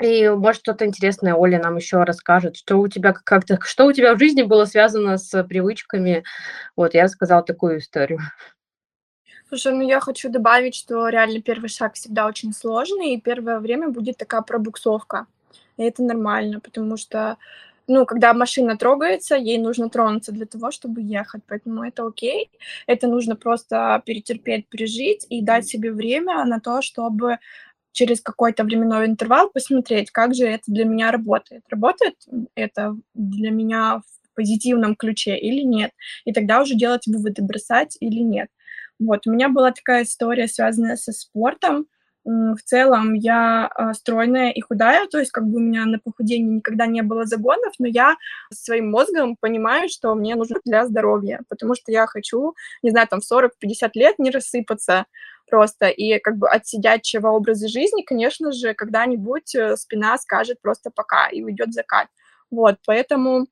И 0.00 0.28
может 0.30 0.62
что-то 0.62 0.86
интересное 0.86 1.34
Оля 1.34 1.60
нам 1.60 1.76
еще 1.76 2.02
расскажет, 2.04 2.56
что 2.56 2.78
у 2.78 2.88
тебя 2.88 3.12
как-то, 3.12 3.58
что 3.62 3.86
у 3.86 3.92
тебя 3.92 4.14
в 4.14 4.18
жизни 4.18 4.42
было 4.42 4.64
связано 4.64 5.18
с 5.18 5.44
привычками. 5.44 6.24
Вот 6.74 6.94
я 6.94 7.04
рассказала 7.04 7.42
такую 7.42 7.78
историю. 7.78 8.20
Слушай, 9.48 9.72
ну 9.72 9.82
я 9.82 10.00
хочу 10.00 10.30
добавить, 10.30 10.74
что 10.74 11.08
реально 11.08 11.42
первый 11.42 11.68
шаг 11.68 11.94
всегда 11.94 12.26
очень 12.26 12.52
сложный, 12.52 13.14
и 13.14 13.20
первое 13.20 13.58
время 13.58 13.88
будет 13.88 14.16
такая 14.16 14.42
пробуксовка. 14.42 15.26
И 15.76 15.82
это 15.82 16.02
нормально, 16.02 16.60
потому 16.60 16.96
что, 16.96 17.36
ну, 17.88 18.06
когда 18.06 18.32
машина 18.32 18.76
трогается, 18.78 19.34
ей 19.34 19.58
нужно 19.58 19.90
тронуться 19.90 20.30
для 20.30 20.46
того, 20.46 20.70
чтобы 20.70 21.02
ехать, 21.02 21.42
поэтому 21.48 21.82
это 21.82 22.06
окей. 22.06 22.48
Это 22.86 23.08
нужно 23.08 23.34
просто 23.34 24.00
перетерпеть, 24.06 24.68
пережить 24.68 25.26
и 25.28 25.42
дать 25.42 25.66
себе 25.66 25.90
время 25.90 26.44
на 26.44 26.60
то, 26.60 26.80
чтобы 26.80 27.38
через 27.92 28.20
какой-то 28.20 28.64
временной 28.64 29.06
интервал 29.06 29.50
посмотреть, 29.50 30.10
как 30.10 30.34
же 30.34 30.46
это 30.46 30.64
для 30.66 30.84
меня 30.84 31.10
работает. 31.10 31.62
Работает 31.68 32.16
это 32.54 32.96
для 33.14 33.50
меня 33.50 33.98
в 33.98 34.34
позитивном 34.34 34.94
ключе 34.96 35.36
или 35.36 35.62
нет. 35.62 35.90
И 36.24 36.32
тогда 36.32 36.60
уже 36.60 36.74
делать 36.74 37.06
выводы, 37.06 37.42
бросать 37.42 37.96
или 38.00 38.20
нет. 38.20 38.48
Вот, 38.98 39.26
у 39.26 39.32
меня 39.32 39.48
была 39.48 39.72
такая 39.72 40.04
история, 40.04 40.46
связанная 40.46 40.96
со 40.96 41.12
спортом. 41.12 41.86
В 42.22 42.58
целом 42.64 43.14
я 43.14 43.66
а, 43.66 43.94
стройная 43.94 44.50
и 44.50 44.60
худая, 44.60 45.06
то 45.06 45.18
есть 45.18 45.30
как 45.30 45.46
бы 45.46 45.56
у 45.56 45.60
меня 45.60 45.86
на 45.86 45.98
похудение 45.98 46.56
никогда 46.56 46.84
не 46.84 47.00
было 47.02 47.24
загонов, 47.24 47.72
но 47.78 47.86
я 47.86 48.16
своим 48.52 48.90
мозгом 48.90 49.36
понимаю, 49.40 49.88
что 49.88 50.14
мне 50.14 50.34
нужно 50.34 50.60
для 50.66 50.86
здоровья, 50.86 51.40
потому 51.48 51.74
что 51.74 51.90
я 51.90 52.06
хочу, 52.06 52.54
не 52.82 52.90
знаю, 52.90 53.08
там 53.08 53.20
в 53.22 53.32
40-50 53.32 53.90
лет 53.94 54.18
не 54.18 54.30
рассыпаться, 54.30 55.06
просто. 55.50 55.88
И 55.88 56.18
как 56.20 56.36
бы 56.38 56.48
от 56.48 56.66
сидячего 56.66 57.28
образа 57.28 57.68
жизни, 57.68 58.02
конечно 58.02 58.52
же, 58.52 58.74
когда-нибудь 58.74 59.54
э, 59.54 59.76
спина 59.76 60.16
скажет 60.18 60.60
просто 60.62 60.90
пока 60.94 61.28
и 61.28 61.42
уйдет 61.42 61.72
закат. 61.72 62.08
Вот, 62.50 62.76
поэтому 62.86 63.46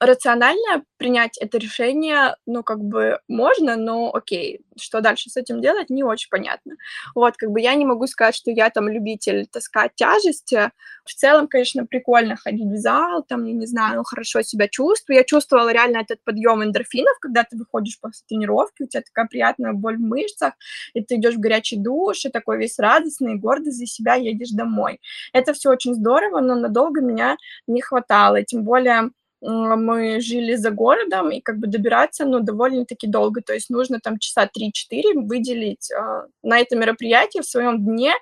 рационально 0.00 0.84
принять 0.96 1.38
это 1.38 1.58
решение, 1.58 2.36
ну, 2.46 2.62
как 2.62 2.80
бы 2.80 3.20
можно, 3.28 3.76
но 3.76 4.10
окей, 4.14 4.60
что 4.80 5.00
дальше 5.00 5.30
с 5.30 5.36
этим 5.36 5.60
делать, 5.60 5.90
не 5.90 6.04
очень 6.04 6.28
понятно. 6.30 6.74
Вот, 7.14 7.36
как 7.36 7.50
бы 7.50 7.60
я 7.60 7.74
не 7.74 7.84
могу 7.84 8.06
сказать, 8.06 8.34
что 8.34 8.50
я 8.50 8.70
там 8.70 8.88
любитель 8.88 9.46
таскать 9.46 9.92
тяжести. 9.96 10.70
В 11.04 11.14
целом, 11.14 11.48
конечно, 11.48 11.86
прикольно 11.86 12.36
ходить 12.36 12.66
в 12.66 12.76
зал, 12.76 13.24
там, 13.24 13.44
я 13.44 13.52
не 13.54 13.66
знаю, 13.66 14.04
хорошо 14.04 14.42
себя 14.42 14.68
чувствую. 14.68 15.16
Я 15.16 15.24
чувствовала 15.24 15.72
реально 15.72 15.98
этот 15.98 16.22
подъем 16.22 16.62
эндорфинов, 16.62 17.18
когда 17.20 17.44
ты 17.44 17.56
выходишь 17.56 17.98
после 18.00 18.24
тренировки, 18.28 18.82
у 18.82 18.86
тебя 18.86 19.02
такая 19.02 19.26
приятная 19.26 19.72
боль 19.72 19.96
в 19.96 20.00
мышцах, 20.00 20.54
и 20.94 21.02
ты 21.02 21.16
идешь 21.16 21.34
в 21.34 21.40
горячий 21.40 21.76
душ, 21.76 22.24
и 22.24 22.28
такой 22.28 22.58
весь 22.58 22.78
радостный, 22.78 23.36
гордый 23.36 23.72
за 23.72 23.86
себя 23.86 24.14
едешь 24.14 24.50
домой. 24.50 25.00
Это 25.32 25.52
все 25.52 25.70
очень 25.70 25.94
здорово, 25.94 26.40
но 26.40 26.54
надолго 26.54 27.00
меня 27.00 27.36
не 27.66 27.80
хватало, 27.80 28.42
тем 28.42 28.64
более 28.64 29.10
мы 29.40 30.20
жили 30.20 30.56
за 30.56 30.70
городом, 30.70 31.30
и 31.30 31.40
как 31.40 31.58
бы 31.58 31.66
добираться, 31.66 32.24
ну, 32.24 32.40
довольно-таки 32.40 33.06
долго, 33.06 33.40
то 33.40 33.54
есть 33.54 33.70
нужно 33.70 34.00
там 34.00 34.18
часа 34.18 34.44
3-4 34.46 35.14
выделить 35.14 35.90
э, 35.90 36.26
на 36.42 36.58
это 36.58 36.76
мероприятие 36.76 37.42
в 37.42 37.46
своем 37.46 37.84
дне, 37.84 38.12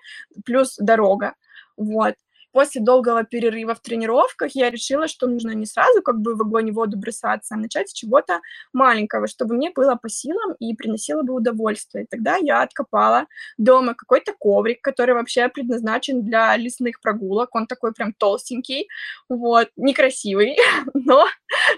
плюс 0.45 0.77
дорога, 0.79 1.35
вот 1.77 2.15
после 2.57 2.81
долгого 2.81 3.23
перерыва 3.23 3.75
в 3.75 3.81
тренировках 3.81 4.53
я 4.55 4.71
решила, 4.71 5.09
что 5.09 5.27
нужно 5.27 5.51
не 5.51 5.67
сразу 5.67 6.01
как 6.01 6.21
бы 6.23 6.35
в 6.35 6.41
огонь 6.41 6.69
и 6.69 6.73
воду 6.73 6.97
бросаться, 6.97 7.55
а 7.55 7.59
начать 7.59 7.91
с 7.91 7.93
чего-то 7.93 8.41
маленького, 8.73 9.27
чтобы 9.27 9.55
мне 9.57 9.71
было 9.77 9.97
по 9.97 10.09
силам 10.09 10.55
и 10.59 10.75
приносило 10.75 11.21
бы 11.21 11.35
удовольствие. 11.35 12.05
И 12.05 12.07
тогда 12.07 12.37
я 12.37 12.63
откопала 12.63 13.27
дома 13.59 13.93
какой-то 13.93 14.33
коврик, 14.33 14.81
который 14.81 15.15
вообще 15.15 15.51
предназначен 15.51 16.23
для 16.23 16.57
лесных 16.57 17.03
прогулок. 17.03 17.55
Он 17.55 17.67
такой 17.67 17.93
прям 17.93 18.15
толстенький, 18.15 18.89
вот, 19.29 19.69
некрасивый, 19.77 20.57
но 20.95 21.27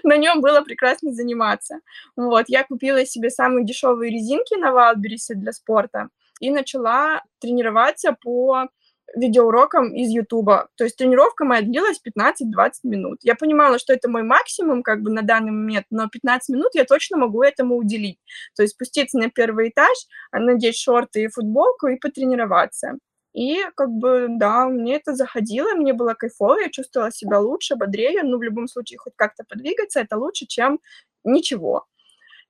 на 0.03 0.15
нем 0.15 0.39
было 0.39 0.61
прекрасно 0.61 1.11
заниматься. 1.11 1.81
Вот, 2.15 2.45
я 2.47 2.63
купила 2.63 3.05
себе 3.05 3.29
самые 3.31 3.65
дешевые 3.65 4.13
резинки 4.13 4.57
на 4.57 4.71
Валберисе 4.71 5.35
для 5.35 5.51
спорта 5.51 6.07
и 6.39 6.49
начала 6.51 7.21
тренироваться 7.39 8.15
по 8.21 8.69
видеоуроком 9.15 9.93
из 9.93 10.09
Ютуба. 10.09 10.69
То 10.75 10.83
есть 10.83 10.97
тренировка 10.97 11.45
моя 11.45 11.61
длилась 11.61 11.99
15-20 12.03 12.71
минут. 12.83 13.19
Я 13.23 13.35
понимала, 13.35 13.79
что 13.79 13.93
это 13.93 14.09
мой 14.09 14.23
максимум 14.23 14.83
как 14.83 15.01
бы 15.01 15.11
на 15.11 15.21
данный 15.21 15.51
момент, 15.51 15.85
но 15.89 16.07
15 16.07 16.49
минут 16.49 16.75
я 16.75 16.85
точно 16.85 17.17
могу 17.17 17.41
этому 17.43 17.75
уделить. 17.77 18.19
То 18.55 18.63
есть 18.63 18.75
спуститься 18.75 19.17
на 19.17 19.29
первый 19.29 19.69
этаж, 19.69 19.95
надеть 20.31 20.77
шорты 20.77 21.23
и 21.23 21.27
футболку 21.27 21.87
и 21.87 21.97
потренироваться. 21.97 22.97
И 23.33 23.63
как 23.75 23.89
бы, 23.89 24.27
да, 24.29 24.65
мне 24.67 24.95
это 24.95 25.13
заходило, 25.15 25.73
мне 25.75 25.93
было 25.93 26.13
кайфово, 26.13 26.59
я 26.59 26.69
чувствовала 26.69 27.11
себя 27.11 27.39
лучше, 27.39 27.75
бодрее. 27.75 28.23
Ну, 28.23 28.37
в 28.37 28.43
любом 28.43 28.67
случае, 28.67 28.97
хоть 28.97 29.13
как-то 29.15 29.43
подвигаться- 29.47 29.99
это 30.01 30.17
лучше, 30.17 30.45
чем 30.47 30.79
ничего. 31.23 31.85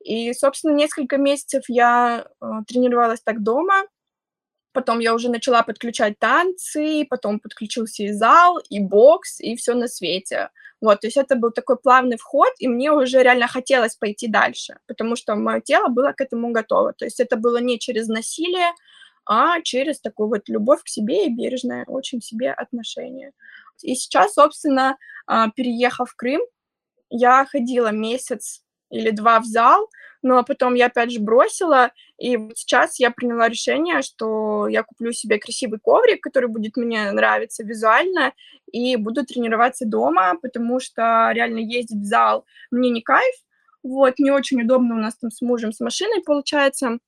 И, 0.04 0.34
собственно, 0.34 0.74
несколько 0.74 1.18
месяцев 1.18 1.64
я, 1.68 2.26
э, 2.42 2.46
тренировалась 2.68 3.22
так 3.22 3.44
дома. 3.44 3.84
Потом 4.80 5.00
я 5.00 5.14
уже 5.14 5.30
начала 5.30 5.62
подключать 5.64 6.20
танцы, 6.20 7.06
потом 7.10 7.40
подключился 7.42 8.04
и 8.04 8.14
зал, 8.14 8.60
и 8.70 8.80
бокс, 8.80 9.42
и 9.42 9.56
всё 9.58 9.74
на 9.76 9.88
свете. 9.90 10.50
Вот, 10.82 11.02
то 11.02 11.08
есть 11.08 11.18
это 11.18 11.36
был 11.36 11.52
такой 11.52 11.76
плавный 11.76 12.16
вход, 12.18 12.54
и 12.60 12.70
мне 12.70 12.90
уже 12.92 13.22
реально 13.24 13.48
хотелось 13.48 13.96
пойти 13.98 14.30
дальше, 14.30 14.78
потому 14.88 15.18
что 15.18 15.36
моё 15.36 15.60
тело 15.60 15.90
было 15.90 16.14
к 16.14 16.22
этому 16.22 16.52
готово. 16.54 16.94
То 16.94 17.04
есть 17.06 17.20
это 17.20 17.36
было 17.36 17.58
не 17.62 17.78
через 17.78 18.08
насилие, 18.08 18.72
а 19.26 19.62
через 19.64 20.00
такую 20.00 20.30
вот 20.30 20.48
любовь 20.50 20.82
к 20.84 20.88
себе 20.88 21.26
и 21.26 21.30
бережное 21.30 21.84
очень 21.88 22.22
к 22.22 22.24
себе 22.24 22.54
отношение. 22.54 23.32
И 23.84 23.96
сейчас, 23.96 24.34
собственно, 24.36 24.96
а, 25.28 25.50
переехав 25.50 26.10
в 26.12 26.16
Крым, 26.16 26.42
я 27.10 27.46
ходила 27.46 27.92
месяц 27.92 28.64
или 28.90 29.12
2 29.12 29.40
в 29.42 29.46
зал, 29.46 29.90
но 30.22 30.44
потом 30.44 30.74
я 30.74 30.88
опять 30.88 31.12
же 31.12 31.20
бросила, 31.20 31.92
и 32.18 32.36
вот 32.38 32.58
сейчас 32.58 33.00
я 33.00 33.12
приняла 33.12 33.48
решение, 33.48 34.02
что 34.02 34.68
я 34.68 34.84
куплю 34.84 35.12
себе 35.14 35.40
красивый 35.40 35.80
коврик, 35.80 36.22
который 36.22 36.50
будет 36.50 36.76
мне 36.78 37.12
нравиться 37.12 37.64
визуально, 37.64 38.34
и 38.72 38.96
буду 38.98 39.26
тренироваться 39.26 39.86
дома, 39.86 40.36
потому 40.42 40.80
что 40.80 41.32
реально 41.34 41.60
ездить 41.60 42.02
в 42.02 42.06
зал 42.06 42.46
мне 42.72 42.90
не 42.90 43.02
кайф. 43.02 43.36
Вот, 43.84 44.20
не 44.20 44.32
очень 44.32 44.62
удобно 44.62 44.96
у 44.96 45.00
нас 45.00 45.16
там 45.16 45.32
с 45.32 45.42
мужем 45.42 45.72
с 45.72 45.80
машиной 45.80 46.22
получается. 46.24 47.00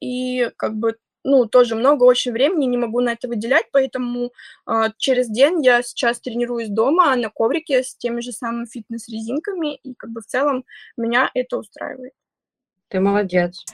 И 0.00 0.50
как 0.56 0.74
бы, 0.76 0.96
ну, 1.24 1.46
тоже 1.46 1.74
много 1.74 2.04
очень 2.04 2.32
времени 2.32 2.66
не 2.66 2.76
могу 2.76 3.00
на 3.00 3.12
это 3.12 3.28
выделять, 3.28 3.66
поэтому, 3.72 4.32
а, 4.66 4.90
через 4.96 5.28
день 5.28 5.64
я 5.64 5.82
сейчас 5.82 6.20
тренируюсь 6.20 6.68
дома 6.68 7.14
на 7.16 7.30
коврике 7.30 7.82
с 7.82 7.96
теми 7.96 8.20
же 8.20 8.32
самыми 8.32 8.66
фитнес-резинками, 8.66 9.76
и 9.76 9.94
как 9.94 10.10
бы 10.10 10.20
в 10.20 10.26
целом 10.26 10.64
меня 10.96 11.30
это 11.34 11.58
устраивает. 11.58 12.12
Ты 12.88 13.00
молодец. 13.00 13.64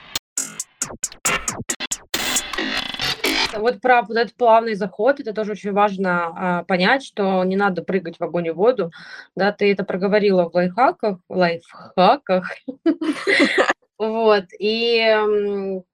Вот 3.56 3.80
про 3.80 4.02
вот 4.02 4.16
этот 4.16 4.34
плавный 4.34 4.74
заход, 4.74 5.20
это 5.20 5.32
тоже 5.32 5.52
очень 5.52 5.72
важно, 5.72 6.32
а, 6.36 6.64
понять, 6.64 7.04
что 7.04 7.44
не 7.44 7.56
надо 7.56 7.82
прыгать 7.82 8.18
в 8.18 8.24
огонь 8.24 8.46
и 8.46 8.50
воду. 8.50 8.90
Да, 9.36 9.52
ты 9.52 9.70
это 9.70 9.84
проговорила 9.84 10.48
в 10.48 10.54
лайфхаках 10.54 11.18
лайфхаках. 11.28 12.50
Вот, 13.98 14.44
и, 14.58 15.16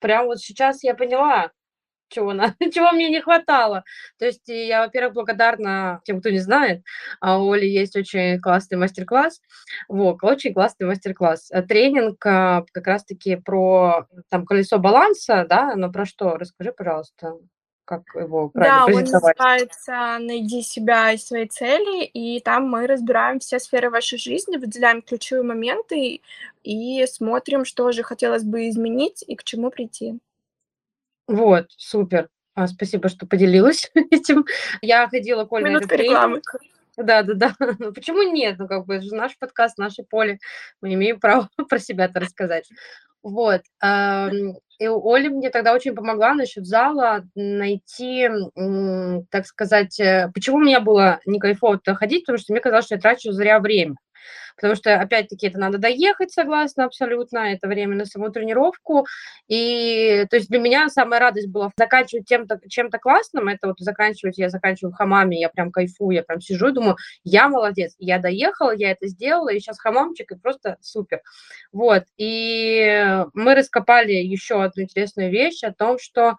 прям 0.00 0.26
вот 0.26 0.38
сейчас 0.40 0.82
я 0.82 0.94
поняла, 0.94 1.50
чего 2.10 2.32
на 2.34 2.54
чего 2.74 2.92
мне 2.92 3.10
не 3.10 3.20
хватало. 3.22 3.84
То 4.18 4.26
есть 4.26 4.48
я, 4.48 4.82
во-первых, 4.84 5.14
благодарна 5.14 6.00
тем, 6.04 6.20
кто 6.20 6.30
не 6.30 6.38
знает, 6.40 6.82
а 7.20 7.38
у 7.42 7.52
Оли 7.52 7.66
есть 7.66 7.96
очень 7.96 8.40
классный 8.40 8.78
мастер-класс. 8.78 9.40
Вот, 9.88 10.18
очень 10.22 10.54
классный 10.54 10.86
мастер-класс. 10.86 11.50
Э, 11.52 11.62
тренинг, 11.62 12.24
а, 12.26 12.64
как 12.72 12.86
раз 12.86 13.04
таки 13.04 13.36
про 13.36 14.06
там 14.30 14.46
колесо 14.46 14.78
баланса, 14.78 15.46
да, 15.48 15.74
но 15.76 15.90
про 15.92 16.06
что? 16.06 16.36
Расскажи, 16.36 16.72
пожалуйста, 16.72 17.34
как 17.90 18.02
его 18.14 18.50
правильно 18.50 18.86
Да, 18.86 18.94
он 18.94 19.02
называется 19.02 20.18
"Найди 20.20 20.62
себя 20.62 21.12
и 21.12 21.18
свои 21.18 21.46
цели", 21.48 22.04
и 22.04 22.38
там 22.38 22.70
мы 22.70 22.86
разбираем 22.86 23.40
все 23.40 23.58
сферы 23.58 23.90
вашей 23.90 24.16
жизни, 24.16 24.58
выделяем 24.58 25.02
ключевые 25.02 25.42
моменты 25.42 26.20
и 26.62 27.04
смотрим, 27.06 27.64
что 27.64 27.90
же 27.90 28.04
хотелось 28.04 28.44
бы 28.44 28.68
изменить 28.68 29.24
и 29.26 29.34
к 29.34 29.42
чему 29.42 29.70
прийти. 29.70 30.20
Вот, 31.26 31.66
супер. 31.76 32.28
А, 32.54 32.68
спасибо, 32.68 33.08
что 33.08 33.26
поделилась 33.26 33.90
этим. 34.10 34.44
Я 34.82 35.08
ходила 35.08 35.44
к 35.44 35.52
Оле 35.52 35.64
на 35.64 35.68
Минутка 35.70 35.96
рекламы. 35.96 36.40
тренинг. 36.42 36.62
Да-да-да. 36.96 37.54
Ну, 37.80 37.92
почему 37.92 38.22
нет? 38.22 38.56
Ну, 38.58 38.68
как 38.68 38.86
бы 38.86 38.94
это 38.94 39.04
же 39.04 39.14
наш 39.16 39.36
подкаст, 39.36 39.78
наше 39.78 40.04
поле. 40.04 40.38
Мы 40.80 40.94
имеем 40.94 41.18
право 41.18 41.48
про 41.68 41.78
себя-то 41.80 42.20
рассказать. 42.20 42.68
Вот, 43.22 43.62
и 44.80 44.88
Оля 44.88 45.28
мне 45.28 45.50
тогда 45.50 45.74
очень 45.74 45.94
помогла 45.94 46.32
насчет 46.34 46.66
зала 46.66 47.22
найти, 47.34 48.28
так 49.30 49.46
сказать, 49.46 50.00
э, 50.00 50.30
почему 50.32 50.56
мне 50.58 50.80
было 50.80 51.20
не 51.26 51.38
кайфово 51.38 51.78
туда 51.78 51.94
ходить, 51.94 52.24
потому 52.24 52.38
что 52.38 52.54
мне 52.54 52.62
казалось, 52.62 52.86
что 52.86 52.94
я 52.94 53.00
трачу 53.00 53.30
зря 53.30 53.60
время. 53.60 53.96
Потому 54.56 54.74
что, 54.76 54.94
опять-таки, 55.00 55.46
это 55.48 55.58
надо 55.58 55.78
доехать, 55.78 56.32
согласна 56.32 56.84
абсолютно, 56.84 57.38
это 57.54 57.68
время 57.68 57.96
на 57.96 58.04
саму 58.04 58.30
тренировку. 58.30 59.06
И, 59.48 60.26
то 60.30 60.36
есть, 60.36 60.48
для 60.50 60.58
меня 60.60 60.88
самая 60.90 61.20
радость 61.20 61.48
была 61.48 61.70
заканчивать 61.78 62.26
тем-то 62.26 62.60
чем-то 62.68 62.98
классным. 62.98 63.48
Это 63.48 63.68
вот 63.68 63.78
заканчивать, 63.80 64.38
я 64.38 64.48
заканчиваю 64.50 64.92
в 64.92 64.96
хамаме, 64.96 65.40
я 65.40 65.48
прям 65.48 65.70
кайфую, 65.72 66.14
я 66.16 66.22
прям 66.22 66.40
сижу 66.40 66.68
и 66.68 66.72
думаю: 66.72 66.96
"Я 67.24 67.48
молодец, 67.48 67.94
я 67.98 68.18
доехала, 68.18 68.72
я 68.74 68.90
это 68.92 69.06
сделала, 69.08 69.50
и 69.50 69.60
щас 69.60 69.78
хамамчик, 69.78 70.32
и 70.32 70.36
просто 70.36 70.76
супер". 70.80 71.20
Вот, 71.72 72.04
и 72.18 73.16
мы 73.34 73.54
раскопали 73.54 74.12
еще 74.12 74.62
одну 74.62 74.82
интересную 74.84 75.30
вещь 75.30 75.62
о 75.64 75.72
том, 75.72 75.98
что 76.00 76.34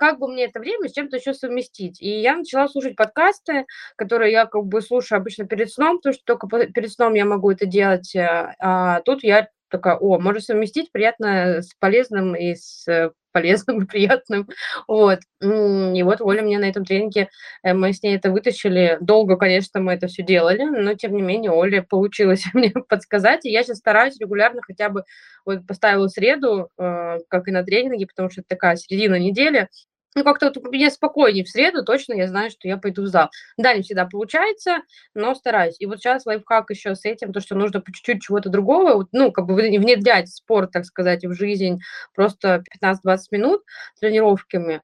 как 0.00 0.18
бы 0.18 0.28
мне 0.28 0.46
это 0.46 0.60
время 0.60 0.88
с 0.88 0.92
чем-то 0.92 1.16
еще 1.18 1.34
совместить. 1.34 2.02
И 2.02 2.08
я 2.22 2.36
начала 2.36 2.68
слушать 2.68 2.96
подкасты, 2.96 3.66
которые 3.96 4.32
я 4.32 4.46
как 4.46 4.64
бы 4.66 4.82
слушаю 4.82 5.18
обычно 5.20 5.46
перед 5.46 5.70
сном, 5.70 5.98
потому 5.98 6.14
что 6.14 6.24
только 6.24 6.48
перед 6.72 6.90
сном 6.92 7.14
я 7.14 7.26
могу 7.26 7.50
это 7.52 7.66
делать. 7.66 8.14
А, 8.16 8.54
а 8.60 9.00
тут 9.02 9.22
я 9.24 9.48
такая: 9.70 9.96
"О, 9.96 10.18
можно 10.18 10.40
совместить 10.40 10.90
приятное 10.92 11.62
с 11.62 11.74
полезным 11.78 12.34
и 12.34 12.54
с 12.56 12.86
полезным 13.32 13.82
и 13.82 13.86
приятным". 13.86 14.48
Вот, 14.88 15.20
и 15.42 16.02
вот 16.02 16.20
Оля 16.20 16.42
мне 16.42 16.58
на 16.58 16.68
этом 16.68 16.84
тренинге, 16.84 17.28
э, 17.62 17.74
мы 17.74 17.92
с 17.92 18.02
ней 18.02 18.16
это 18.16 18.30
вытащили. 18.30 18.98
Долго, 19.00 19.36
конечно, 19.36 19.80
мы 19.80 19.92
это 19.92 20.06
всё 20.08 20.22
делали, 20.22 20.64
но 20.64 20.94
тем 20.94 21.14
не 21.14 21.22
менее 21.22 21.52
у 21.52 21.60
Оли 21.62 21.80
получилось 21.80 22.44
мне 22.54 22.70
подсказать. 22.88 23.44
И 23.46 23.50
я 23.50 23.62
щас 23.64 23.78
стараюсь 23.78 24.18
регулярно 24.20 24.60
хотя 24.62 24.88
бы 24.88 25.04
вот 25.44 25.66
поставила 25.66 26.08
среду, 26.08 26.68
э, 26.78 27.18
как 27.28 27.48
и 27.48 27.52
на 27.52 27.62
тренинге, 27.64 28.06
потому 28.06 28.30
что 28.30 28.40
это 28.42 28.48
такая 28.50 28.76
середина 28.76 29.18
недели. 29.18 29.68
Ну, 30.16 30.24
как-то 30.24 30.46
вот 30.52 30.56
мне 30.72 30.90
спокойнее 30.90 31.44
в 31.44 31.48
среду, 31.48 31.84
точно 31.84 32.14
я 32.14 32.26
знаю, 32.26 32.50
что 32.50 32.66
я 32.66 32.76
пойду 32.76 33.02
в 33.02 33.06
зал. 33.06 33.30
Да, 33.56 33.72
не 33.74 33.82
всегда 33.82 34.06
получается, 34.06 34.78
но 35.14 35.34
стараюсь. 35.34 35.76
И 35.78 35.86
вот 35.86 36.00
щас 36.02 36.26
лайфхак 36.26 36.70
еще 36.70 36.96
с 36.96 37.04
этим, 37.04 37.32
то, 37.32 37.40
что 37.40 37.54
нужно 37.54 37.80
по 37.80 37.92
чуть-чуть 37.92 38.22
чего-то 38.22 38.48
другого, 38.50 38.94
вот, 38.94 39.08
ну, 39.12 39.30
как 39.30 39.46
бы 39.46 39.54
вне 39.54 39.78
внедрять 39.78 40.28
спорт, 40.28 40.72
так 40.72 40.84
сказать, 40.84 41.24
в 41.24 41.32
жизнь 41.34 41.78
просто 42.14 42.62
15-20 42.70 43.30
минут 43.30 43.62
тренировками. 44.00 44.82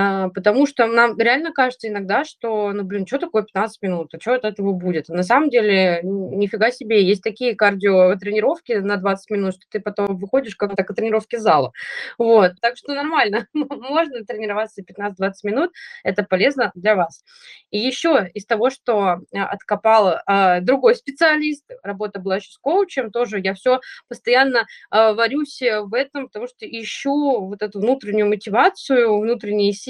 А, 0.00 0.28
потому 0.28 0.64
что 0.66 0.86
нам 0.86 1.18
реально 1.18 1.52
кажется 1.52 1.88
иногда, 1.88 2.24
что, 2.24 2.70
ну, 2.72 2.84
блин, 2.84 3.04
чё 3.04 3.18
такое 3.18 3.42
15 3.42 3.82
минут, 3.82 4.14
а 4.14 4.18
чё 4.18 4.34
от 4.34 4.44
этого 4.44 4.72
будет? 4.72 5.08
На 5.08 5.24
самом 5.24 5.50
деле 5.50 5.98
нифига 6.04 6.70
себе, 6.70 7.02
есть 7.02 7.20
такие 7.24 7.56
кардиотренировки 7.56 8.74
на 8.74 8.96
20 8.96 9.28
минут, 9.30 9.54
что 9.54 9.64
ты 9.68 9.80
потом 9.80 10.16
выходишь 10.18 10.54
как 10.54 10.78
от 10.78 10.86
тренировки 10.96 11.34
зала. 11.34 11.72
Вот, 12.16 12.52
так 12.60 12.76
что 12.76 12.94
нормально, 12.94 13.48
можно 13.54 14.24
тренироваться 14.24 14.82
15-20 14.84 15.32
минут, 15.42 15.72
это 16.04 16.22
полезно 16.22 16.70
для 16.76 16.94
вас. 16.94 17.24
И 17.72 17.78
еще 17.78 18.30
из 18.34 18.46
того, 18.46 18.70
что, 18.70 19.00
а, 19.02 19.18
откопал, 19.50 20.18
а, 20.26 20.60
другой 20.60 20.94
специалист, 20.94 21.64
работа 21.82 22.20
была 22.20 22.36
еще 22.36 22.50
с 22.52 22.58
коучем, 22.58 23.10
тоже 23.10 23.40
я 23.40 23.52
всё 23.54 23.80
постоянно, 24.08 24.64
а, 24.90 25.12
варюсь 25.12 25.60
в 25.60 25.92
этом, 25.92 26.26
потому 26.28 26.46
что 26.46 26.66
ищу 26.66 27.40
вот 27.46 27.62
эту 27.62 27.80
внутреннюю 27.80 28.28
мотивацию, 28.28 29.18
внутренние 29.18 29.72
силы, 29.72 29.87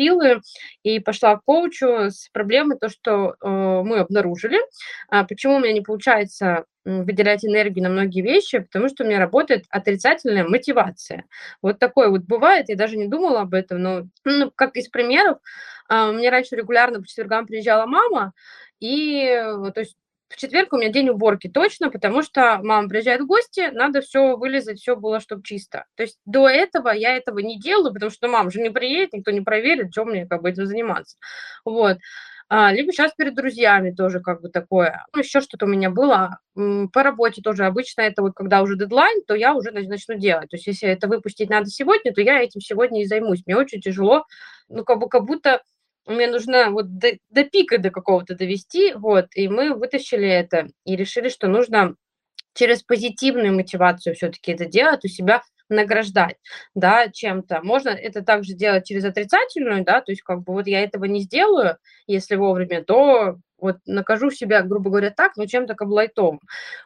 и 0.83 1.01
пошла 1.01 1.37
к 1.37 1.45
коучу 1.45 2.11
с 2.11 2.29
проблемой, 2.33 2.79
то, 2.79 2.89
что, 2.89 3.35
э, 3.41 3.49
мы 3.49 3.99
обнаружили, 3.99 4.59
а, 5.09 5.25
почему 5.25 5.57
у 5.57 5.61
меня 5.61 5.73
не 5.73 5.81
получается, 5.81 6.65
выделять 6.85 7.45
энергию 7.45 7.83
на 7.85 7.91
многие 7.91 8.23
вещи, 8.23 8.61
потому 8.61 8.89
что 8.89 9.05
у 9.05 9.07
меня 9.07 9.19
работает 9.19 9.67
отрицательная 9.69 10.45
мотивация. 10.45 11.25
Вот 11.61 11.79
такое 11.79 12.09
вот 12.09 12.23
бывает, 12.23 12.69
я 12.69 12.77
даже 12.77 12.97
не 12.97 13.09
думала 13.09 13.43
об 13.43 13.53
этом, 13.55 13.83
но, 13.83 14.03
ну, 14.25 14.51
как 14.55 14.77
из 14.77 14.89
примеров, 14.89 15.39
а, 15.89 16.13
меня 16.13 16.31
раньше 16.31 16.57
регулярно 16.57 17.01
по 17.01 17.07
четвергам 17.07 17.47
приезжала 17.47 17.87
мама, 17.87 18.33
и, 18.81 19.27
то 19.75 19.81
есть 19.81 19.97
в 20.29 20.37
четверг 20.37 20.73
у 20.73 20.79
меня 20.79 20.91
день 20.91 21.09
уборки 21.11 21.49
точно, 21.49 21.91
потому 21.91 22.23
что 22.23 22.59
мама 22.63 22.89
приезжает 22.89 23.23
в 23.23 23.27
гости, 23.27 23.71
надо 23.73 24.01
всё 24.03 24.37
вылизать, 24.37 24.79
всё 24.81 24.97
было 24.97 25.21
чтоб 25.21 25.43
чисто. 25.45 25.85
То 25.97 26.03
есть 26.05 26.19
до 26.27 26.49
этого 26.49 26.91
я 26.91 27.17
этого 27.17 27.39
не 27.41 27.59
делаю, 27.59 27.93
потому 27.95 28.11
что 28.11 28.29
мама 28.29 28.51
же 28.51 28.61
не 28.61 28.71
приедет, 28.71 29.13
никто 29.15 29.31
не 29.31 29.41
проверит, 29.41 29.93
чё 29.93 30.05
мне 30.05 30.27
как 30.27 30.43
бы 30.43 30.51
этим 30.51 30.67
заниматься. 30.67 31.17
Вот. 31.65 31.99
А, 32.51 32.73
либо 32.73 32.93
щас 32.93 33.13
перед 33.15 33.35
друзьями 33.35 33.91
тоже 33.93 34.21
как 34.21 34.41
бы 34.41 34.49
такое. 34.49 35.05
Ну, 35.15 35.21
еще 35.21 35.41
что-то 35.43 35.67
у 35.67 35.69
меня 35.69 35.91
было, 35.91 36.39
по 36.93 37.03
работе 37.03 37.43
тоже. 37.43 37.67
Обычно 37.67 38.03
это 38.03 38.23
вот 38.23 38.33
когда 38.35 38.63
уже 38.63 38.77
дедлайн, 38.77 39.23
то 39.27 39.35
я 39.35 39.55
уже 39.55 39.71
нач 39.71 39.87
начну 39.89 40.15
делать. 40.17 40.49
То 40.51 40.57
есть 40.57 40.67
если 40.67 40.89
это 40.89 41.09
выпустить 41.09 41.51
надо 41.51 41.67
сегодня, 41.67 42.13
то 42.15 42.23
я 42.23 42.41
этим 42.43 42.61
сегодня 42.63 43.03
и 43.03 43.07
займусь. 43.07 43.43
Мне 43.47 43.57
очень 43.57 43.81
тяжело, 43.83 44.25
ну, 44.71 44.85
как 44.85 44.99
бы 44.99 45.09
как 45.11 45.25
будто 45.27 45.63
мне 46.09 46.27
нужно 46.29 46.71
вот 46.71 46.99
до 46.99 47.13
до 47.31 47.45
пика 47.45 47.79
до 47.79 47.91
какого-то 47.91 48.35
довести. 48.37 48.95
Вот, 48.95 49.29
и 49.35 49.49
мы 49.49 49.75
вытащили 49.75 50.29
это 50.29 50.69
и 50.85 50.97
решили, 50.97 51.29
что 51.29 51.49
нужно 51.49 51.95
через 52.55 52.83
позитивную 52.85 53.55
мотивацию 53.55 54.15
всё-таки 54.17 54.53
это 54.53 54.67
делать, 54.67 55.05
у 55.05 55.09
себя 55.09 55.43
награждать, 55.71 56.37
да, 56.75 57.09
чем-то. 57.09 57.61
Можно 57.63 57.91
это 57.91 58.23
также 58.25 58.55
делать 58.55 58.87
через 58.87 59.05
отрицательную, 59.05 59.85
да, 59.85 60.01
то 60.03 60.13
есть 60.13 60.23
как 60.23 60.43
бы 60.45 60.55
вот 60.55 60.67
я 60.69 60.83
этого 60.83 61.05
не 61.07 61.21
сделаю, 61.23 61.79
если 62.09 62.37
вовремя, 62.37 62.83
то 62.85 63.39
вот 63.59 63.79
накажу 63.87 64.31
себя, 64.31 64.63
грубо 64.63 64.91
говоря, 64.91 65.11
так, 65.11 65.37
но 65.37 65.47
чем-то 65.47 65.75
как 65.75 65.89
лайтом. 65.89 66.41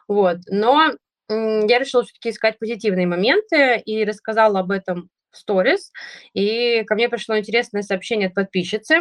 Вот. 0.07 0.37
Но 0.49 0.91
я 1.29 1.79
решила 1.79 2.03
все-таки 2.03 2.31
искать 2.31 2.59
позитивные 2.59 3.07
моменты 3.07 3.77
и 3.85 4.05
рассказала 4.05 4.59
об 4.61 4.71
этом 4.71 5.09
сторис, 5.33 5.91
и 6.33 6.83
ко 6.83 6.95
мне 6.95 7.09
пришло 7.09 7.37
интересное 7.37 7.81
сообщение 7.81 8.27
от 8.27 8.33
подписчицы. 8.33 8.99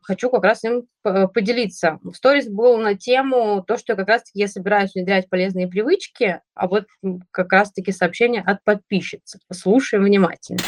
Хочу 0.00 0.30
как 0.30 0.44
раз 0.44 0.64
им 0.64 0.84
поделиться. 1.02 1.98
Сторис 2.14 2.48
был 2.48 2.78
на 2.78 2.94
тему 2.94 3.64
то, 3.66 3.76
что 3.76 3.96
как 3.96 4.08
раз-таки 4.08 4.40
я 4.40 4.48
собираюсь 4.48 4.94
внедрять 4.94 5.28
полезные 5.28 5.68
привычки, 5.68 6.40
а 6.54 6.68
вот 6.68 6.84
как 7.30 7.52
раз-таки 7.52 7.92
сообщение 7.92 8.42
от 8.42 8.62
подписчицы. 8.64 9.38
Слушаем 9.52 10.04
внимательно. 10.04 10.60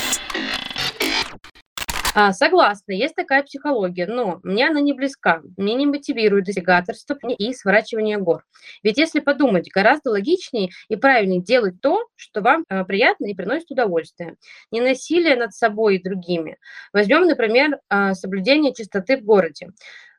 А, 2.17 2.33
согласна, 2.33 2.93
есть 2.93 3.17
такая 3.17 3.43
психология, 3.43 4.07
но 4.07 4.39
мне 4.45 4.69
она 4.69 4.81
не 4.81 4.93
близка. 4.93 5.43
Мне 5.57 5.75
не 5.75 5.85
мотивирует 5.85 6.45
достигаторство 6.45 7.19
и 7.29 7.53
сворачивание 7.53 8.19
гор. 8.19 8.45
Ведь 8.85 8.99
если 8.99 9.19
подумать, 9.19 9.69
гораздо 9.73 10.11
логичнее 10.11 10.71
и 10.89 10.95
правильнее 10.95 11.43
делать 11.43 11.81
то, 11.83 12.07
что 12.15 12.41
вам 12.41 12.65
а, 12.69 12.85
приятно 12.85 13.27
и 13.27 13.35
приносит 13.35 13.73
удовольствие. 13.73 14.37
Не 14.71 14.81
насилие 14.81 15.35
над 15.35 15.55
собой 15.55 15.97
и 15.97 16.03
другими. 16.03 16.57
Возьмем, 16.93 17.27
например, 17.27 17.81
а, 17.89 18.15
соблюдение 18.15 18.73
чистоты 18.73 19.17
в 19.17 19.25
городе. 19.25 19.71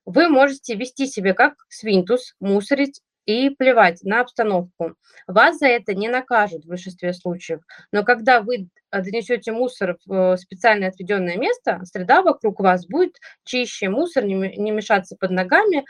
Вы 0.04 0.28
можете 0.28 0.76
вести 0.76 1.08
себя 1.08 1.34
как 1.34 1.54
свинтус, 1.70 2.36
мусорить 2.42 3.00
и 3.26 3.50
плевать 3.50 4.04
на 4.04 4.22
обстановку. 4.22 4.96
Вас 5.28 5.58
за 5.58 5.68
это 5.68 5.94
не 5.94 6.08
накажут 6.08 6.66
в 6.66 6.70
большинстве 6.70 7.14
случаев, 7.14 7.62
но 7.92 8.04
когда 8.04 8.42
вы 8.42 8.70
донесете 8.92 9.52
мусор 9.52 9.98
в 10.06 10.34
э, 10.34 10.38
специально 10.38 10.88
отведенное 10.88 11.38
место, 11.38 11.82
среда 11.86 12.22
вокруг 12.22 12.60
вас 12.60 12.86
будет 12.88 13.18
чище, 13.44 13.90
мусор 13.90 14.26
не 14.26 14.72
мешаться 14.72 15.16
под 15.20 15.32
ногами, 15.32 15.86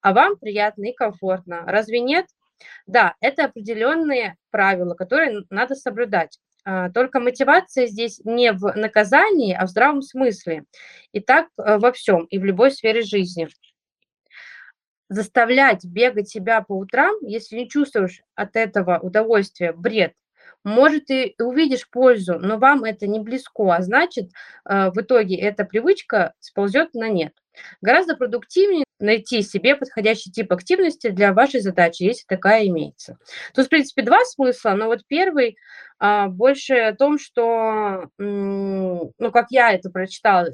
а 0.00 0.12
вам 0.12 0.36
приятно 0.36 0.84
и 0.84 0.94
комфортно. 0.94 1.62
Разве 1.66 2.00
нет? 2.00 2.26
Да, 2.86 3.14
это 3.20 3.46
определенные 3.46 4.36
правила, 4.50 4.94
которые 4.94 5.44
надо 5.50 5.74
соблюдать. 5.74 6.38
А, 6.64 6.90
только 6.90 7.20
мотивация 7.20 7.86
здесь 7.86 8.20
не 8.24 8.52
в 8.52 8.74
наказании, 8.76 9.54
а 9.54 9.66
в 9.66 9.70
здравом 9.70 10.02
смысле. 10.02 10.64
И 11.12 11.20
так 11.20 11.48
э, 11.58 11.78
во 11.78 11.92
всем, 11.92 12.24
и 12.24 12.38
в 12.38 12.44
любой 12.44 12.70
сфере 12.70 13.02
жизни 13.02 13.48
заставлять 15.08 15.84
бегать 15.84 16.28
себя 16.28 16.62
по 16.62 16.72
утрам, 16.76 17.14
если 17.22 17.56
не 17.56 17.68
чувствуешь 17.68 18.22
от 18.34 18.56
этого 18.56 18.98
удовольствия, 18.98 19.72
бред. 19.72 20.14
Может, 20.64 21.06
ты 21.06 21.34
увидишь 21.38 21.88
пользу, 21.90 22.38
но 22.38 22.56
вам 22.56 22.84
это 22.84 23.06
не 23.06 23.20
близко, 23.20 23.74
а 23.74 23.82
значит, 23.82 24.30
э, 24.64 24.90
в 24.90 25.00
итоге 25.00 25.36
эта 25.36 25.64
привычка 25.64 26.32
сползет 26.40 26.94
на 26.94 27.08
нет. 27.08 27.34
Гораздо 27.82 28.16
продуктивнее 28.16 28.84
найти 28.98 29.42
себе 29.42 29.76
подходящий 29.76 30.32
тип 30.32 30.52
активности 30.52 31.10
для 31.10 31.32
вашей 31.32 31.60
задачи, 31.60 32.04
если 32.04 32.24
такая 32.26 32.66
имеется. 32.66 33.18
Тут, 33.54 33.66
в 33.66 33.68
принципе, 33.68 34.02
два 34.02 34.24
смысла, 34.24 34.70
но 34.70 34.86
вот 34.86 35.00
первый 35.06 35.56
а, 35.98 36.28
больше 36.28 36.74
о 36.74 36.94
том, 36.94 37.18
что, 37.18 38.08
ну, 38.18 39.12
как 39.32 39.46
я 39.50 39.72
это 39.72 39.90
прочитала, 39.90 40.48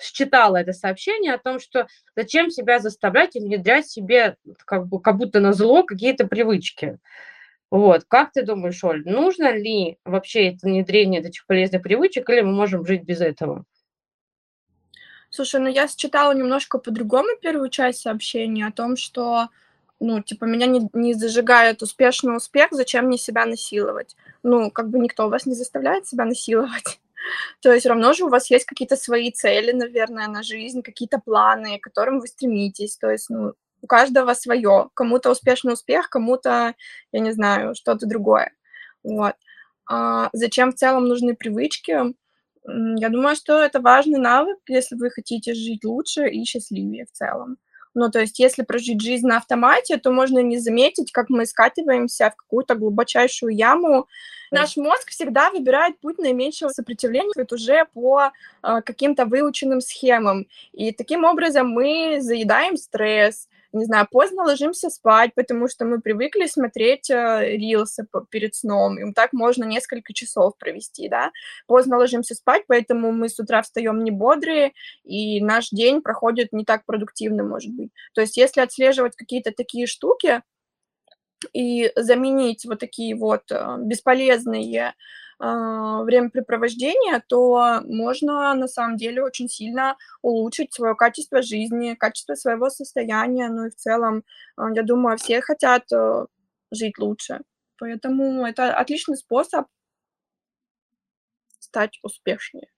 считала 0.00 0.56
это 0.56 0.72
сообщение 0.72 1.34
о 1.34 1.38
том, 1.38 1.60
что 1.60 1.86
зачем 2.16 2.50
себя 2.50 2.78
заставлять 2.78 3.36
и 3.36 3.40
внедрять 3.40 3.88
себе 3.88 4.36
как, 4.64 4.86
бы, 4.86 5.00
как 5.00 5.16
будто 5.16 5.40
на 5.40 5.52
зло 5.52 5.82
какие-то 5.82 6.26
привычки. 6.26 6.98
Вот, 7.70 8.04
как 8.08 8.32
ты 8.32 8.42
думаешь, 8.42 8.82
Оль, 8.82 9.04
нужно 9.04 9.52
ли 9.52 9.98
вообще 10.04 10.48
это 10.48 10.66
внедрение 10.66 11.20
этих 11.20 11.46
полезных 11.46 11.82
привычек, 11.82 12.28
или 12.28 12.40
мы 12.40 12.52
можем 12.52 12.84
жить 12.84 13.04
без 13.04 13.20
этого? 13.20 13.64
Слушай, 15.30 15.60
ну 15.60 15.68
я 15.68 15.86
считала 15.86 16.32
немножко 16.32 16.78
по-другому 16.78 17.28
первую 17.40 17.70
часть 17.70 18.00
сообщения 18.00 18.66
о 18.66 18.72
том, 18.72 18.96
что, 18.96 19.48
ну, 20.00 20.20
типа, 20.20 20.44
меня 20.44 20.66
не, 20.66 20.88
не 20.92 21.14
зажигает 21.14 21.82
успешный 21.82 22.36
успех, 22.36 22.68
зачем 22.72 23.06
мне 23.06 23.16
себя 23.16 23.46
насиловать? 23.46 24.16
Ну, 24.42 24.72
как 24.72 24.90
бы 24.90 24.98
никто 24.98 25.28
вас 25.28 25.46
не 25.46 25.54
заставляет 25.54 26.08
себя 26.08 26.24
насиловать. 26.24 26.99
То 27.60 27.72
есть 27.72 27.86
равно 27.86 28.12
же 28.12 28.24
у 28.24 28.28
вас 28.28 28.50
есть 28.50 28.64
какие-то 28.64 28.96
свои 28.96 29.30
цели, 29.30 29.72
наверное, 29.72 30.28
на 30.28 30.42
жизнь, 30.42 30.82
какие-то 30.82 31.18
планы, 31.18 31.78
к 31.78 31.84
которым 31.84 32.20
вы 32.20 32.26
стремитесь. 32.26 32.96
То 32.96 33.10
есть, 33.10 33.30
ну, 33.30 33.54
у 33.82 33.86
каждого 33.86 34.34
свое. 34.34 34.90
Кому-то 34.94 35.30
успешный 35.30 35.74
успех, 35.74 36.10
кому-то, 36.10 36.74
я 37.12 37.20
не 37.20 37.32
знаю, 37.32 37.74
что-то 37.74 38.06
другое. 38.06 38.52
Вот. 39.02 39.34
А 39.86 40.28
зачем 40.32 40.72
в 40.72 40.76
целом 40.76 41.06
нужны 41.06 41.34
привычки? 41.34 42.14
Я 42.66 43.08
думаю, 43.08 43.36
что 43.36 43.62
это 43.62 43.80
важный 43.80 44.18
навык, 44.18 44.58
если 44.68 44.96
вы 44.96 45.10
хотите 45.10 45.54
жить 45.54 45.84
лучше 45.84 46.28
и 46.28 46.44
счастливее 46.44 47.06
в 47.06 47.12
целом. 47.12 47.56
Ну, 47.94 48.10
то 48.10 48.20
есть, 48.20 48.38
если 48.38 48.62
прожить 48.62 49.00
жизнь 49.00 49.26
на 49.26 49.38
автомате, 49.38 49.96
то 49.96 50.12
можно 50.12 50.38
не 50.38 50.58
заметить, 50.58 51.12
как 51.12 51.28
мы 51.28 51.44
скатываемся 51.46 52.30
в 52.30 52.36
какую-то 52.36 52.74
глубочайшую 52.76 53.54
яму. 53.54 54.06
Наш 54.52 54.76
мозг 54.76 55.10
всегда 55.10 55.50
выбирает 55.50 55.98
путь 56.00 56.18
наименьшего 56.18 56.70
сопротивления 56.70 57.46
уже 57.50 57.86
по 57.92 58.32
э, 58.62 58.82
каким-то 58.84 59.24
выученным 59.24 59.80
схемам. 59.80 60.46
И 60.72 60.92
таким 60.92 61.24
образом 61.24 61.68
мы 61.68 62.18
заедаем 62.20 62.76
стресс, 62.76 63.48
не 63.72 63.84
знаю, 63.84 64.06
поздно 64.10 64.44
ложимся 64.44 64.90
спать, 64.90 65.34
потому 65.34 65.68
что 65.68 65.84
мы 65.84 66.00
привыкли 66.00 66.46
смотреть 66.46 67.10
э, 67.10 67.56
рилсы 67.56 68.06
перед 68.30 68.54
сном, 68.54 68.98
и 68.98 69.12
так 69.12 69.32
можно 69.32 69.64
несколько 69.64 70.12
часов 70.12 70.56
провести, 70.58 71.08
да. 71.08 71.30
Поздно 71.66 71.98
ложимся 71.98 72.34
спать, 72.34 72.64
поэтому 72.66 73.12
мы 73.12 73.28
с 73.28 73.38
утра 73.38 73.62
встаем 73.62 74.02
не 74.02 74.10
бодрые, 74.10 74.72
и 75.04 75.40
наш 75.42 75.70
день 75.70 76.02
проходит 76.02 76.52
не 76.52 76.64
так 76.64 76.84
продуктивно, 76.84 77.44
может 77.44 77.72
быть. 77.72 77.90
То 78.14 78.20
есть 78.20 78.36
если 78.36 78.60
отслеживать 78.60 79.16
какие-то 79.16 79.52
такие 79.52 79.86
штуки 79.86 80.42
и 81.52 81.92
заменить 81.96 82.64
вот 82.66 82.80
такие 82.80 83.14
вот 83.14 83.50
э, 83.50 83.76
бесполезные 83.78 84.94
времяпрепровождения, 85.40 87.22
то 87.26 87.80
можно 87.86 88.54
на 88.54 88.68
самом 88.68 88.96
деле 88.96 89.22
очень 89.22 89.48
сильно 89.48 89.96
улучшить 90.22 90.74
свое 90.74 90.94
качество 90.94 91.40
жизни, 91.42 91.94
качество 91.94 92.34
своего 92.34 92.68
состояния. 92.68 93.48
Ну 93.48 93.66
и 93.66 93.70
в 93.70 93.76
целом, 93.76 94.24
а, 94.56 94.70
я 94.74 94.82
думаю, 94.82 95.16
все 95.16 95.40
хотят 95.40 95.90
э, 95.92 96.26
жить 96.70 96.98
лучше. 96.98 97.40
Поэтому 97.78 98.46
это 98.46 98.74
отличный 98.74 99.16
способ 99.16 99.66
стать 101.58 101.98
успешнее. 102.02 102.68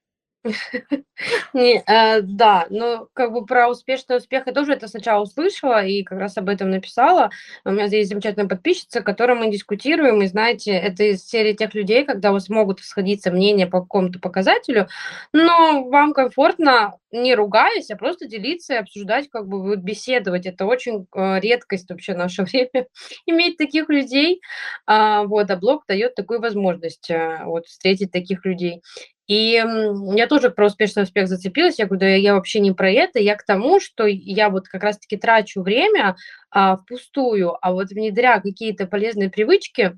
Не, 1.53 1.83
э, 1.87 2.21
да, 2.21 2.67
но 2.69 3.07
как 3.13 3.31
бы 3.31 3.45
про 3.45 3.69
успешный 3.69 4.17
успех 4.17 4.47
я 4.47 4.53
тоже 4.53 4.73
это 4.73 4.87
сначала 4.87 5.23
услышала 5.23 5.83
и 5.85 6.03
как 6.03 6.19
раз 6.19 6.37
об 6.37 6.49
этом 6.49 6.69
написала. 6.69 7.29
У 7.63 7.71
меня 7.71 7.87
здесь 7.87 8.09
замечательная 8.09 8.49
подписчица, 8.49 8.99
с 8.99 9.03
которой 9.03 9.37
мы 9.37 9.51
дискутируем, 9.51 10.21
и 10.21 10.27
знаете, 10.27 10.71
это 10.71 11.03
из 11.03 11.25
серии 11.25 11.53
тех 11.53 11.73
людей, 11.73 12.03
когда 12.03 12.31
у 12.31 12.33
вас 12.33 12.49
могут 12.49 12.81
сходиться 12.81 13.31
мнения 13.31 13.67
по 13.67 13.81
какому-то 13.81 14.19
показателю, 14.19 14.87
но 15.31 15.85
вам 15.85 16.13
комфортно 16.13 16.97
не 17.13 17.35
ругаясь, 17.35 17.91
а 17.91 17.95
просто 17.95 18.27
делиться 18.27 18.73
и 18.73 18.77
обсуждать, 18.77 19.29
как 19.29 19.47
бы 19.47 19.75
беседовать. 19.77 20.45
Это 20.47 20.65
очень 20.65 21.05
э, 21.15 21.39
редкость 21.39 21.89
вообще 21.89 22.15
в 22.15 22.17
наше 22.17 22.43
время 22.43 22.87
иметь 23.25 23.57
таких 23.57 23.87
людей. 23.89 24.41
А, 24.87 25.23
вот, 25.23 25.49
а 25.51 25.55
блог 25.55 25.85
дает 25.87 26.15
такую 26.15 26.41
возможность 26.41 27.09
э, 27.11 27.41
вот 27.45 27.67
встретить 27.67 28.11
таких 28.11 28.43
людей. 28.45 28.81
И 29.27 29.61
я 30.15 30.27
тоже 30.27 30.49
про 30.49 30.67
успешный 30.67 31.03
успех 31.03 31.27
зацепилась. 31.27 31.79
Я 31.79 31.85
говорю, 31.85 32.01
да 32.01 32.07
я 32.09 32.33
вообще 32.35 32.59
не 32.59 32.71
про 32.73 32.91
это, 32.91 33.19
я 33.19 33.35
к 33.35 33.43
тому, 33.45 33.79
что 33.79 34.05
я 34.05 34.49
вот 34.49 34.67
как 34.67 34.83
раз-таки 34.83 35.17
трачу 35.17 35.61
время 35.61 36.15
а, 36.51 36.77
впустую, 36.77 37.55
а 37.61 37.71
вот 37.71 37.89
внедря 37.91 38.39
какие-то 38.41 38.85
полезные 38.87 39.29
привычки, 39.29 39.97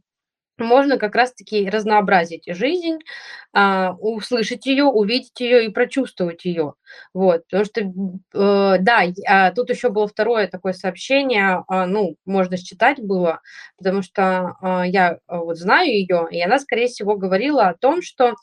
можно 0.58 0.98
как 1.00 1.16
раз-таки 1.16 1.70
разнообразить 1.70 2.44
жизнь, 2.48 3.00
а, 3.54 3.94
услышать 4.00 4.66
ее, 4.68 4.86
увидеть 4.86 5.40
ее 5.40 5.66
и 5.66 5.70
прочувствовать 5.70 6.46
ее. 6.46 6.76
Вот, 7.14 7.44
потому 7.50 7.66
что, 7.66 7.82
э, 7.82 8.78
да, 8.80 9.04
а, 9.28 9.52
тут 9.52 9.70
еще 9.70 9.90
было 9.90 10.08
второе 10.08 10.48
такое 10.48 10.74
сообщение, 10.74 11.64
а, 11.68 11.86
ну, 11.88 12.18
можно 12.26 12.58
считать 12.58 13.00
было, 13.02 13.42
потому 13.78 14.02
что 14.02 14.56
а, 14.62 14.86
я 14.88 15.20
а, 15.28 15.40
вот 15.40 15.58
знаю 15.58 15.88
ее, 15.90 16.28
и 16.32 16.42
она, 16.42 16.60
скорее 16.60 16.88
всего, 16.88 17.18
говорила 17.18 17.68
о 17.70 17.76
том, 17.76 18.02
что 18.02 18.36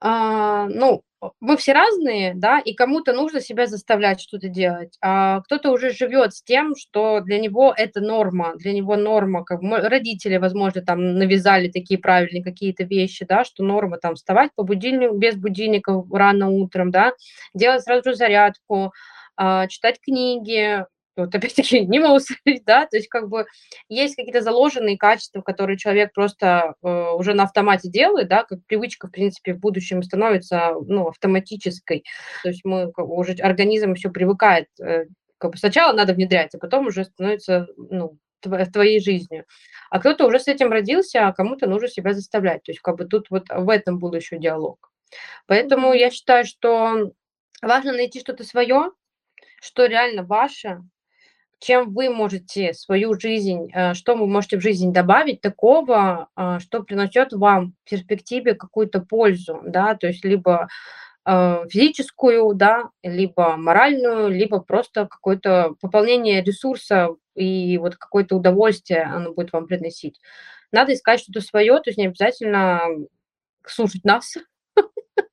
а, 0.00 0.66
ну, 0.66 1.02
мы 1.40 1.56
все 1.56 1.72
разные, 1.72 2.32
да, 2.36 2.60
и 2.60 2.74
кому-то 2.74 3.12
нужно 3.12 3.40
себя 3.40 3.66
заставлять 3.66 4.20
что-то 4.20 4.48
делать, 4.48 4.96
а 5.02 5.40
кто-то 5.42 5.72
уже 5.72 5.90
живет 5.90 6.32
с 6.34 6.42
тем, 6.42 6.74
что 6.76 7.20
для 7.20 7.40
него 7.40 7.74
это 7.76 8.00
норма, 8.00 8.54
для 8.56 8.72
него 8.72 8.96
норма, 8.96 9.44
как 9.44 9.60
родители, 9.62 10.36
возможно, 10.36 10.82
там 10.82 11.14
навязали 11.16 11.68
такие 11.68 11.98
правильные 11.98 12.44
какие-то 12.44 12.84
вещи, 12.84 13.24
да, 13.28 13.44
что 13.44 13.64
норма 13.64 13.98
там 13.98 14.14
вставать 14.14 14.50
по 14.54 14.62
будильнику, 14.62 15.16
без 15.16 15.34
будильника 15.36 16.04
рано 16.12 16.50
утром, 16.50 16.90
да, 16.92 17.12
делать 17.54 17.82
сразу 17.82 18.10
же 18.10 18.16
зарядку, 18.16 18.92
а, 19.36 19.66
читать 19.66 20.00
книги, 20.00 20.84
вот 21.18 21.34
опять-таки 21.34 21.80
не 21.86 21.98
молчать, 21.98 22.64
да, 22.64 22.86
то 22.86 22.96
есть 22.96 23.08
как 23.08 23.28
бы 23.28 23.46
есть 23.88 24.16
какие-то 24.16 24.40
заложенные 24.40 24.96
качества, 24.96 25.42
которые 25.42 25.78
человек 25.78 26.12
просто 26.12 26.74
э, 26.82 27.10
уже 27.12 27.34
на 27.34 27.44
автомате 27.44 27.88
делает, 27.88 28.28
да, 28.28 28.44
как 28.44 28.64
привычка, 28.66 29.08
в 29.08 29.10
принципе, 29.10 29.54
в 29.54 29.60
будущем 29.60 30.02
становится, 30.02 30.74
ну, 30.86 31.08
автоматической, 31.08 32.04
то 32.42 32.48
есть 32.48 32.64
мы 32.64 32.92
как 32.92 33.06
бы, 33.06 33.14
уже 33.14 33.32
организм 33.34 33.94
все 33.94 34.10
привыкает, 34.10 34.68
э, 34.80 35.06
как 35.38 35.52
бы 35.52 35.58
сначала 35.58 35.92
надо 35.92 36.14
внедрять, 36.14 36.54
а 36.54 36.58
потом 36.58 36.86
уже 36.86 37.04
становится, 37.04 37.66
ну, 37.76 38.18
твоей 38.40 39.00
жизнью. 39.00 39.44
А 39.90 39.98
кто-то 39.98 40.26
уже 40.26 40.38
с 40.38 40.48
этим 40.48 40.70
родился, 40.70 41.26
а 41.26 41.32
кому-то 41.32 41.66
нужно 41.66 41.88
себя 41.88 42.14
заставлять. 42.14 42.62
То 42.62 42.70
есть 42.70 42.80
как 42.80 42.96
бы 42.96 43.04
тут 43.04 43.30
вот 43.30 43.48
в 43.48 43.68
этом 43.68 43.98
был 43.98 44.14
еще 44.14 44.38
диалог. 44.38 44.90
Поэтому 45.46 45.92
я 45.92 46.10
считаю, 46.10 46.44
что 46.44 47.12
важно 47.62 47.92
найти 47.92 48.20
что-то 48.20 48.44
свое, 48.44 48.92
что 49.60 49.86
реально 49.86 50.22
ваше, 50.22 50.82
чем 51.60 51.92
вы 51.92 52.10
можете 52.10 52.72
свою 52.72 53.18
жизнь, 53.18 53.70
э, 53.72 53.94
что 53.94 54.14
вы 54.14 54.26
можете 54.26 54.58
в 54.58 54.62
жизнь 54.62 54.92
добавить 54.92 55.40
такого, 55.40 56.28
э, 56.36 56.58
что 56.60 56.82
принесет 56.82 57.32
вам 57.32 57.74
в 57.84 57.90
перспективе 57.90 58.54
какую-то 58.54 59.00
пользу, 59.00 59.60
да, 59.64 59.94
то 59.94 60.06
есть 60.06 60.24
либо 60.24 60.68
э, 61.26 61.64
физическую, 61.68 62.54
да, 62.54 62.90
либо 63.02 63.56
моральную, 63.56 64.28
либо 64.28 64.60
просто 64.60 65.06
какое-то 65.06 65.74
пополнение 65.80 66.42
ресурса 66.42 67.08
и 67.34 67.78
вот 67.78 67.96
какое-то 67.96 68.36
удовольствие 68.36 69.02
оно 69.02 69.32
будет 69.32 69.52
вам 69.52 69.66
приносить. 69.66 70.20
Надо 70.72 70.94
искать 70.94 71.20
что-то 71.20 71.40
свое, 71.40 71.74
то 71.76 71.84
есть 71.86 71.98
не 71.98 72.06
обязательно 72.06 72.82
слушать 73.66 74.04
нас, 74.04 74.36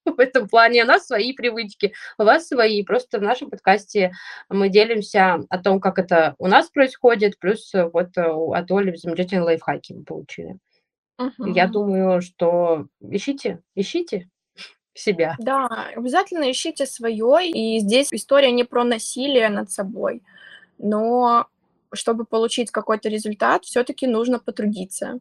в 0.06 0.20
этом 0.20 0.48
плане. 0.48 0.84
У 0.84 0.88
нас 0.88 1.08
свои 1.08 1.34
привычки, 1.34 1.94
у 2.18 2.24
вас 2.24 2.48
свои. 2.48 2.84
Просто 2.84 3.20
в 3.20 3.24
нашем 3.24 3.50
подкасте 3.50 4.12
мы 4.50 4.70
делимся 4.70 5.40
о 5.50 5.58
том, 5.58 5.80
как 5.80 6.00
это 6.00 6.36
у 6.38 6.48
нас 6.48 6.70
происходит, 6.70 7.40
плюс 7.40 7.74
э, 7.74 7.90
вот 7.92 8.18
э, 8.18 8.22
от 8.22 8.72
Оли 8.72 8.96
замечательные 8.96 9.44
лайфхаки 9.44 9.94
мы 9.94 10.04
получили. 10.04 10.58
Угу. 11.18 11.54
Я 11.54 11.68
думаю, 11.68 12.22
что 12.22 12.88
ищите, 13.02 13.62
ищите 13.74 14.30
себя. 14.94 15.36
Да, 15.40 15.68
обязательно 15.96 16.50
ищите 16.52 16.86
свое. 16.86 17.50
И 17.50 17.80
здесь 17.80 18.10
история 18.12 18.52
не 18.52 18.64
про 18.64 18.84
насилие 18.84 19.50
над 19.50 19.72
собой, 19.72 20.24
но 20.78 21.48
чтобы 21.94 22.26
получить 22.26 22.72
какой-то 22.72 23.10
результат, 23.10 23.64
все-таки 23.64 24.08
нужно 24.08 24.40
потрудиться 24.40 25.20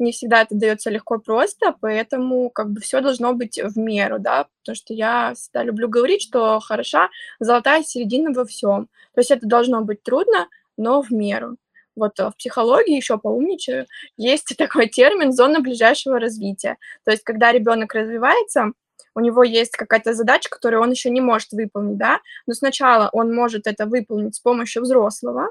не 0.00 0.12
всегда 0.12 0.42
это 0.42 0.54
дается 0.54 0.90
легко 0.90 1.16
и 1.16 1.20
просто, 1.20 1.74
поэтому 1.80 2.50
как 2.50 2.70
бы 2.70 2.80
все 2.80 3.00
должно 3.00 3.32
быть 3.34 3.58
в 3.62 3.78
меру, 3.78 4.18
да, 4.18 4.46
потому 4.60 4.76
что 4.76 4.94
я 4.94 5.34
всегда 5.34 5.62
люблю 5.62 5.88
говорить, 5.88 6.22
что 6.22 6.60
хороша 6.60 7.10
золотая 7.38 7.82
середина 7.82 8.32
во 8.32 8.44
всем. 8.44 8.88
То 9.14 9.20
есть 9.20 9.30
это 9.30 9.46
должно 9.46 9.82
быть 9.82 10.02
трудно, 10.02 10.48
но 10.76 11.02
в 11.02 11.10
меру. 11.10 11.56
Вот 11.96 12.18
э, 12.18 12.30
в 12.30 12.36
психологии 12.36 12.96
еще 12.96 13.18
поумничаю, 13.18 13.86
есть 14.16 14.56
такой 14.56 14.88
термин 14.88 15.32
зона 15.32 15.60
ближайшего 15.60 16.18
развития. 16.18 16.76
То 17.04 17.10
есть 17.10 17.22
когда 17.24 17.52
ребенок 17.52 17.94
развивается, 17.94 18.72
у 19.14 19.20
него 19.20 19.42
есть 19.42 19.76
какая-то 19.76 20.14
задача, 20.14 20.48
которую 20.48 20.82
он 20.82 20.90
еще 20.90 21.10
не 21.10 21.20
может 21.20 21.52
выполнить, 21.52 21.98
да, 21.98 22.20
но 22.46 22.54
сначала 22.54 23.10
он 23.12 23.34
может 23.34 23.66
это 23.66 23.86
выполнить 23.86 24.36
с 24.36 24.40
помощью 24.40 24.82
взрослого, 24.82 25.48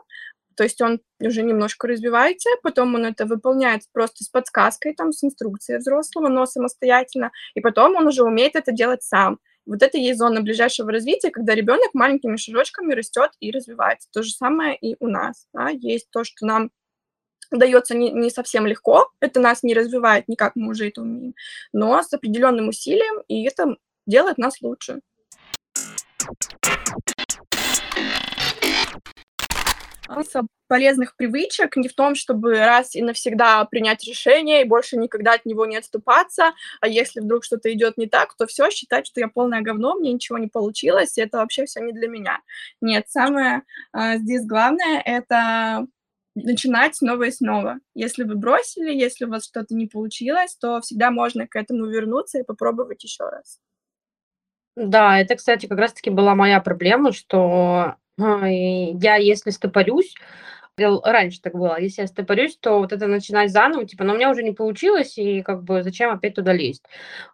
то 0.59 0.63
есть 0.63 0.81
он 0.81 0.99
уже 1.21 1.41
немножко 1.41 1.87
развивается, 1.87 2.49
потом 2.61 2.93
он 2.95 3.05
это 3.05 3.25
выполняет 3.25 3.83
просто 3.93 4.25
с 4.25 4.27
подсказкой, 4.27 4.93
там, 4.93 5.13
с 5.13 5.23
инструкцией 5.23 5.79
взрослого, 5.79 6.27
но 6.27 6.45
самостоятельно, 6.45 7.31
и 7.53 7.61
потом 7.61 7.95
он 7.95 8.07
уже 8.07 8.23
умеет 8.23 8.57
это 8.57 8.73
делать 8.73 9.01
сам. 9.01 9.39
Вот 9.65 9.81
это 9.81 9.97
и 9.97 10.01
есть 10.01 10.19
зона 10.19 10.41
ближайшего 10.41 10.91
развития, 10.91 11.31
когда 11.31 11.55
ребенок 11.55 11.93
маленькими 11.93 12.35
шажочками 12.35 12.93
растет 12.93 13.31
и 13.39 13.51
развивается. 13.51 14.09
То 14.11 14.21
же 14.21 14.31
самое 14.31 14.75
и 14.75 14.97
у 14.99 15.07
нас. 15.07 15.47
Да? 15.53 15.69
Есть 15.69 16.09
то, 16.11 16.25
что 16.25 16.45
нам 16.45 16.71
дается 17.51 17.95
не, 17.95 18.11
не 18.11 18.29
совсем 18.29 18.67
легко, 18.67 19.09
это 19.21 19.39
нас 19.39 19.63
не 19.63 19.73
развивает 19.73 20.27
никак, 20.27 20.57
мы 20.57 20.71
уже 20.71 20.89
это 20.89 21.03
умеем, 21.03 21.35
но 21.71 22.03
с 22.03 22.11
определенным 22.11 22.67
усилием, 22.67 23.23
и 23.29 23.45
это 23.45 23.77
делает 24.05 24.37
нас 24.37 24.59
лучше. 24.59 24.99
Смысл 30.13 30.47
полезных 30.67 31.15
привычек 31.15 31.75
не 31.77 31.87
в 31.87 31.95
том, 31.95 32.15
чтобы 32.15 32.57
раз 32.57 32.95
и 32.95 33.01
навсегда 33.01 33.65
принять 33.65 34.03
решение 34.05 34.61
и 34.61 34.67
больше 34.67 34.97
никогда 34.97 35.33
от 35.33 35.45
него 35.45 35.65
не 35.65 35.77
отступаться, 35.77 36.53
а 36.79 36.87
если 36.87 37.21
вдруг 37.21 37.43
что-то 37.43 37.73
идет 37.73 37.97
не 37.97 38.07
так, 38.07 38.35
то 38.37 38.45
все, 38.45 38.69
считать, 38.69 39.07
что 39.07 39.19
я 39.19 39.27
полное 39.27 39.61
говно, 39.61 39.95
мне 39.95 40.13
ничего 40.13 40.37
не 40.37 40.47
получилось, 40.47 41.17
и 41.17 41.21
это 41.21 41.39
вообще 41.39 41.65
все 41.65 41.79
не 41.81 41.91
для 41.91 42.07
меня. 42.07 42.39
Нет, 42.81 43.05
самое 43.09 43.63
э, 43.93 44.17
здесь 44.17 44.45
главное— 44.45 45.01
это 45.05 45.87
начинать 46.35 46.95
снова 46.95 47.23
и 47.23 47.31
снова. 47.31 47.79
Если 47.95 48.23
вы 48.23 48.35
бросили, 48.35 48.93
если 48.93 49.25
у 49.25 49.29
вас 49.29 49.45
что-то 49.45 49.73
не 49.73 49.87
получилось, 49.87 50.55
то 50.55 50.79
всегда 50.81 51.11
можно 51.11 51.47
к 51.47 51.55
этому 51.55 51.87
вернуться 51.87 52.39
и 52.39 52.43
попробовать 52.43 53.03
еще 53.03 53.23
раз. 53.23 53.59
Да, 54.75 55.19
это, 55.19 55.35
кстати, 55.35 55.65
как 55.65 55.79
раз-таки 55.79 56.09
была 56.09 56.35
моя 56.35 56.61
проблема, 56.61 57.11
что 57.11 57.95
я, 58.19 59.15
если 59.15 59.49
стопорюсь, 59.49 60.15
раньше 60.77 61.41
так 61.41 61.53
было, 61.53 61.79
если 61.79 62.01
я 62.01 62.07
стопорюсь, 62.07 62.57
то 62.57 62.79
вот 62.79 62.93
это 62.93 63.07
начинать 63.07 63.51
заново, 63.51 63.85
типа, 63.85 64.03
но 64.03 64.13
у 64.13 64.15
меня 64.15 64.31
уже 64.31 64.43
не 64.43 64.51
получилось, 64.51 65.17
и 65.17 65.41
как 65.41 65.63
бы 65.63 65.83
зачем 65.83 66.11
опять 66.11 66.35
туда 66.35 66.53
лезть. 66.53 66.83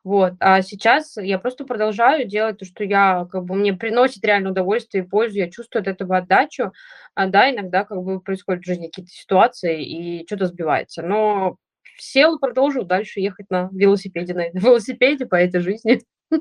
Вот. 0.03 0.33
А 0.39 0.61
сейчас 0.61 1.17
я 1.17 1.37
просто 1.39 1.65
продолжаю 1.65 2.27
делать 2.27 2.57
то, 2.57 2.65
что 2.65 2.83
я, 2.83 3.27
как 3.31 3.43
бы, 3.45 3.55
мне 3.55 3.73
приносит 3.73 4.23
реально 4.25 4.51
удовольствие 4.51 5.03
и 5.03 5.07
пользу, 5.07 5.37
я 5.37 5.49
чувствую 5.49 5.81
от 5.81 5.87
этого 5.87 6.17
отдачу, 6.17 6.71
а 7.13 7.27
да, 7.27 7.51
иногда 7.51 7.83
как 7.83 8.01
бы 8.01 8.19
происходят 8.19 8.63
в 8.63 8.67
жизни 8.67 8.87
какие-то 8.87 9.11
ситуации, 9.11 9.83
и 9.85 10.25
что-то 10.25 10.47
сбивается. 10.47 11.01
Но 11.01 11.57
сел, 11.97 12.39
продолжу 12.39 12.83
дальше 12.83 13.19
ехать 13.19 13.49
на 13.49 13.69
велосипеде, 13.71 14.33
на 14.33 14.49
велосипеде 14.53 15.25
по 15.25 15.35
этой 15.35 15.61
жизни. 15.61 16.01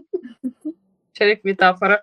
Человек-метафора. 1.12 2.00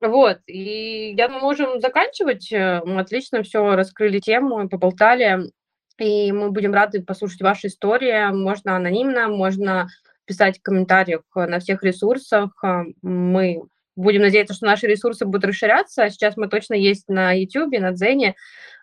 Вот, 0.00 0.38
и 0.46 1.14
я 1.16 1.28
мы 1.28 1.40
можем 1.40 1.80
заканчивать. 1.80 2.52
Э, 2.52 2.80
мы 2.84 3.00
отлично 3.00 3.42
все 3.42 3.74
раскрыли 3.74 4.20
тему, 4.20 4.68
поболтали, 4.68 5.50
и 5.98 6.30
мы 6.30 6.52
будем 6.52 6.72
рады 6.72 7.02
послушать 7.02 7.40
ваши 7.42 7.66
истории. 7.66 8.30
Можно 8.32 8.76
анонимно, 8.76 9.28
можно 9.28 9.88
писать 10.24 10.58
в 10.58 10.62
комментариях 10.62 11.22
на 11.34 11.58
всех 11.58 11.82
ресурсах. 11.82 12.52
Э, 12.62 12.84
мы 13.02 13.62
будем 13.96 14.22
надеяться, 14.22 14.54
что 14.54 14.66
наши 14.66 14.86
ресурсы 14.86 15.24
будут 15.24 15.46
расширяться. 15.46 16.08
Сейчас 16.10 16.36
мы 16.36 16.48
точно 16.48 16.74
есть 16.74 17.08
на 17.08 17.32
YouTube, 17.32 17.76
на 17.80 17.90
Дзене, 17.90 18.36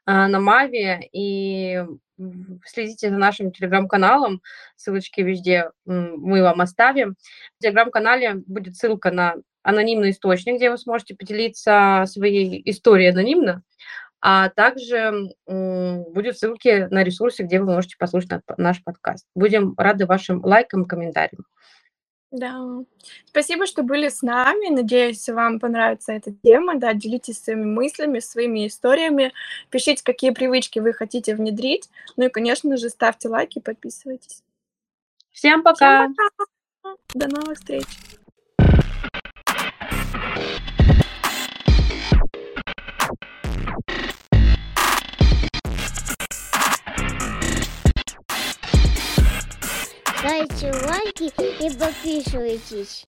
э, 0.06 0.12
на 0.28 0.39
Маве, 0.41 1.08
и 1.13 1.82
следите 2.65 3.10
за 3.10 3.15
нашим 3.17 3.51
телеграм-каналом, 3.51 4.41
ссылочки 4.75 5.21
везде 5.21 5.71
мы 5.86 6.41
вам 6.41 6.62
оставим. 6.62 7.15
В 7.58 7.62
телеграм-канале 7.62 8.36
будет 8.45 8.75
ссылка 8.75 9.12
на 9.12 9.36
анонимный 9.65 10.12
источник, 10.12 10.56
где 10.56 10.69
вы 10.69 10.78
сможете 10.78 11.15
поделиться 11.15 12.06
своей 12.08 12.62
историей 12.69 13.10
анонимно, 13.10 13.63
а 14.21 14.49
также 14.49 15.34
будут 15.45 16.38
ссылки 16.38 16.88
на 16.91 17.04
ресурсы, 17.04 17.43
где 17.43 17.60
вы 17.60 17.73
можете 17.73 17.97
послушать 17.97 18.41
наш 18.58 18.84
подкаст. 18.84 19.25
Будем 19.36 19.73
рады 19.78 20.06
вашим 20.06 20.43
лайкам, 20.45 20.86
комментариям. 20.86 21.45
Да. 22.32 22.84
Спасибо, 23.25 23.65
что 23.65 23.84
были 23.84 24.10
с 24.10 24.21
нами. 24.21 24.73
Надеюсь, 24.73 25.30
вам 25.30 25.60
понравится 25.60 26.12
эта 26.12 26.34
тема. 26.43 26.75
Да, 26.75 26.93
делитесь 26.93 27.41
своими 27.41 27.65
мыслями, 27.65 28.19
своими 28.19 28.67
историями. 28.67 29.32
Пишите, 29.69 30.04
какие 30.04 30.32
привычки 30.32 30.80
вы 30.80 30.93
хотите 30.93 31.36
внедрить. 31.36 31.89
Ну 32.17 32.25
и, 32.25 32.30
конечно 32.30 32.75
же, 32.78 32.89
ставьте 32.89 33.30
лайки, 33.30 33.60
подписывайтесь. 33.60 34.43
Всем 35.32 35.63
пока. 35.63 36.06
Всем 36.06 36.15
пока. 36.15 36.97
До 37.13 37.28
новых 37.28 37.58
встреч. 37.58 37.86
Ставьте 50.25 50.71
лайки 50.71 51.31
и 51.63 51.69
подписывайтесь. 51.77 53.05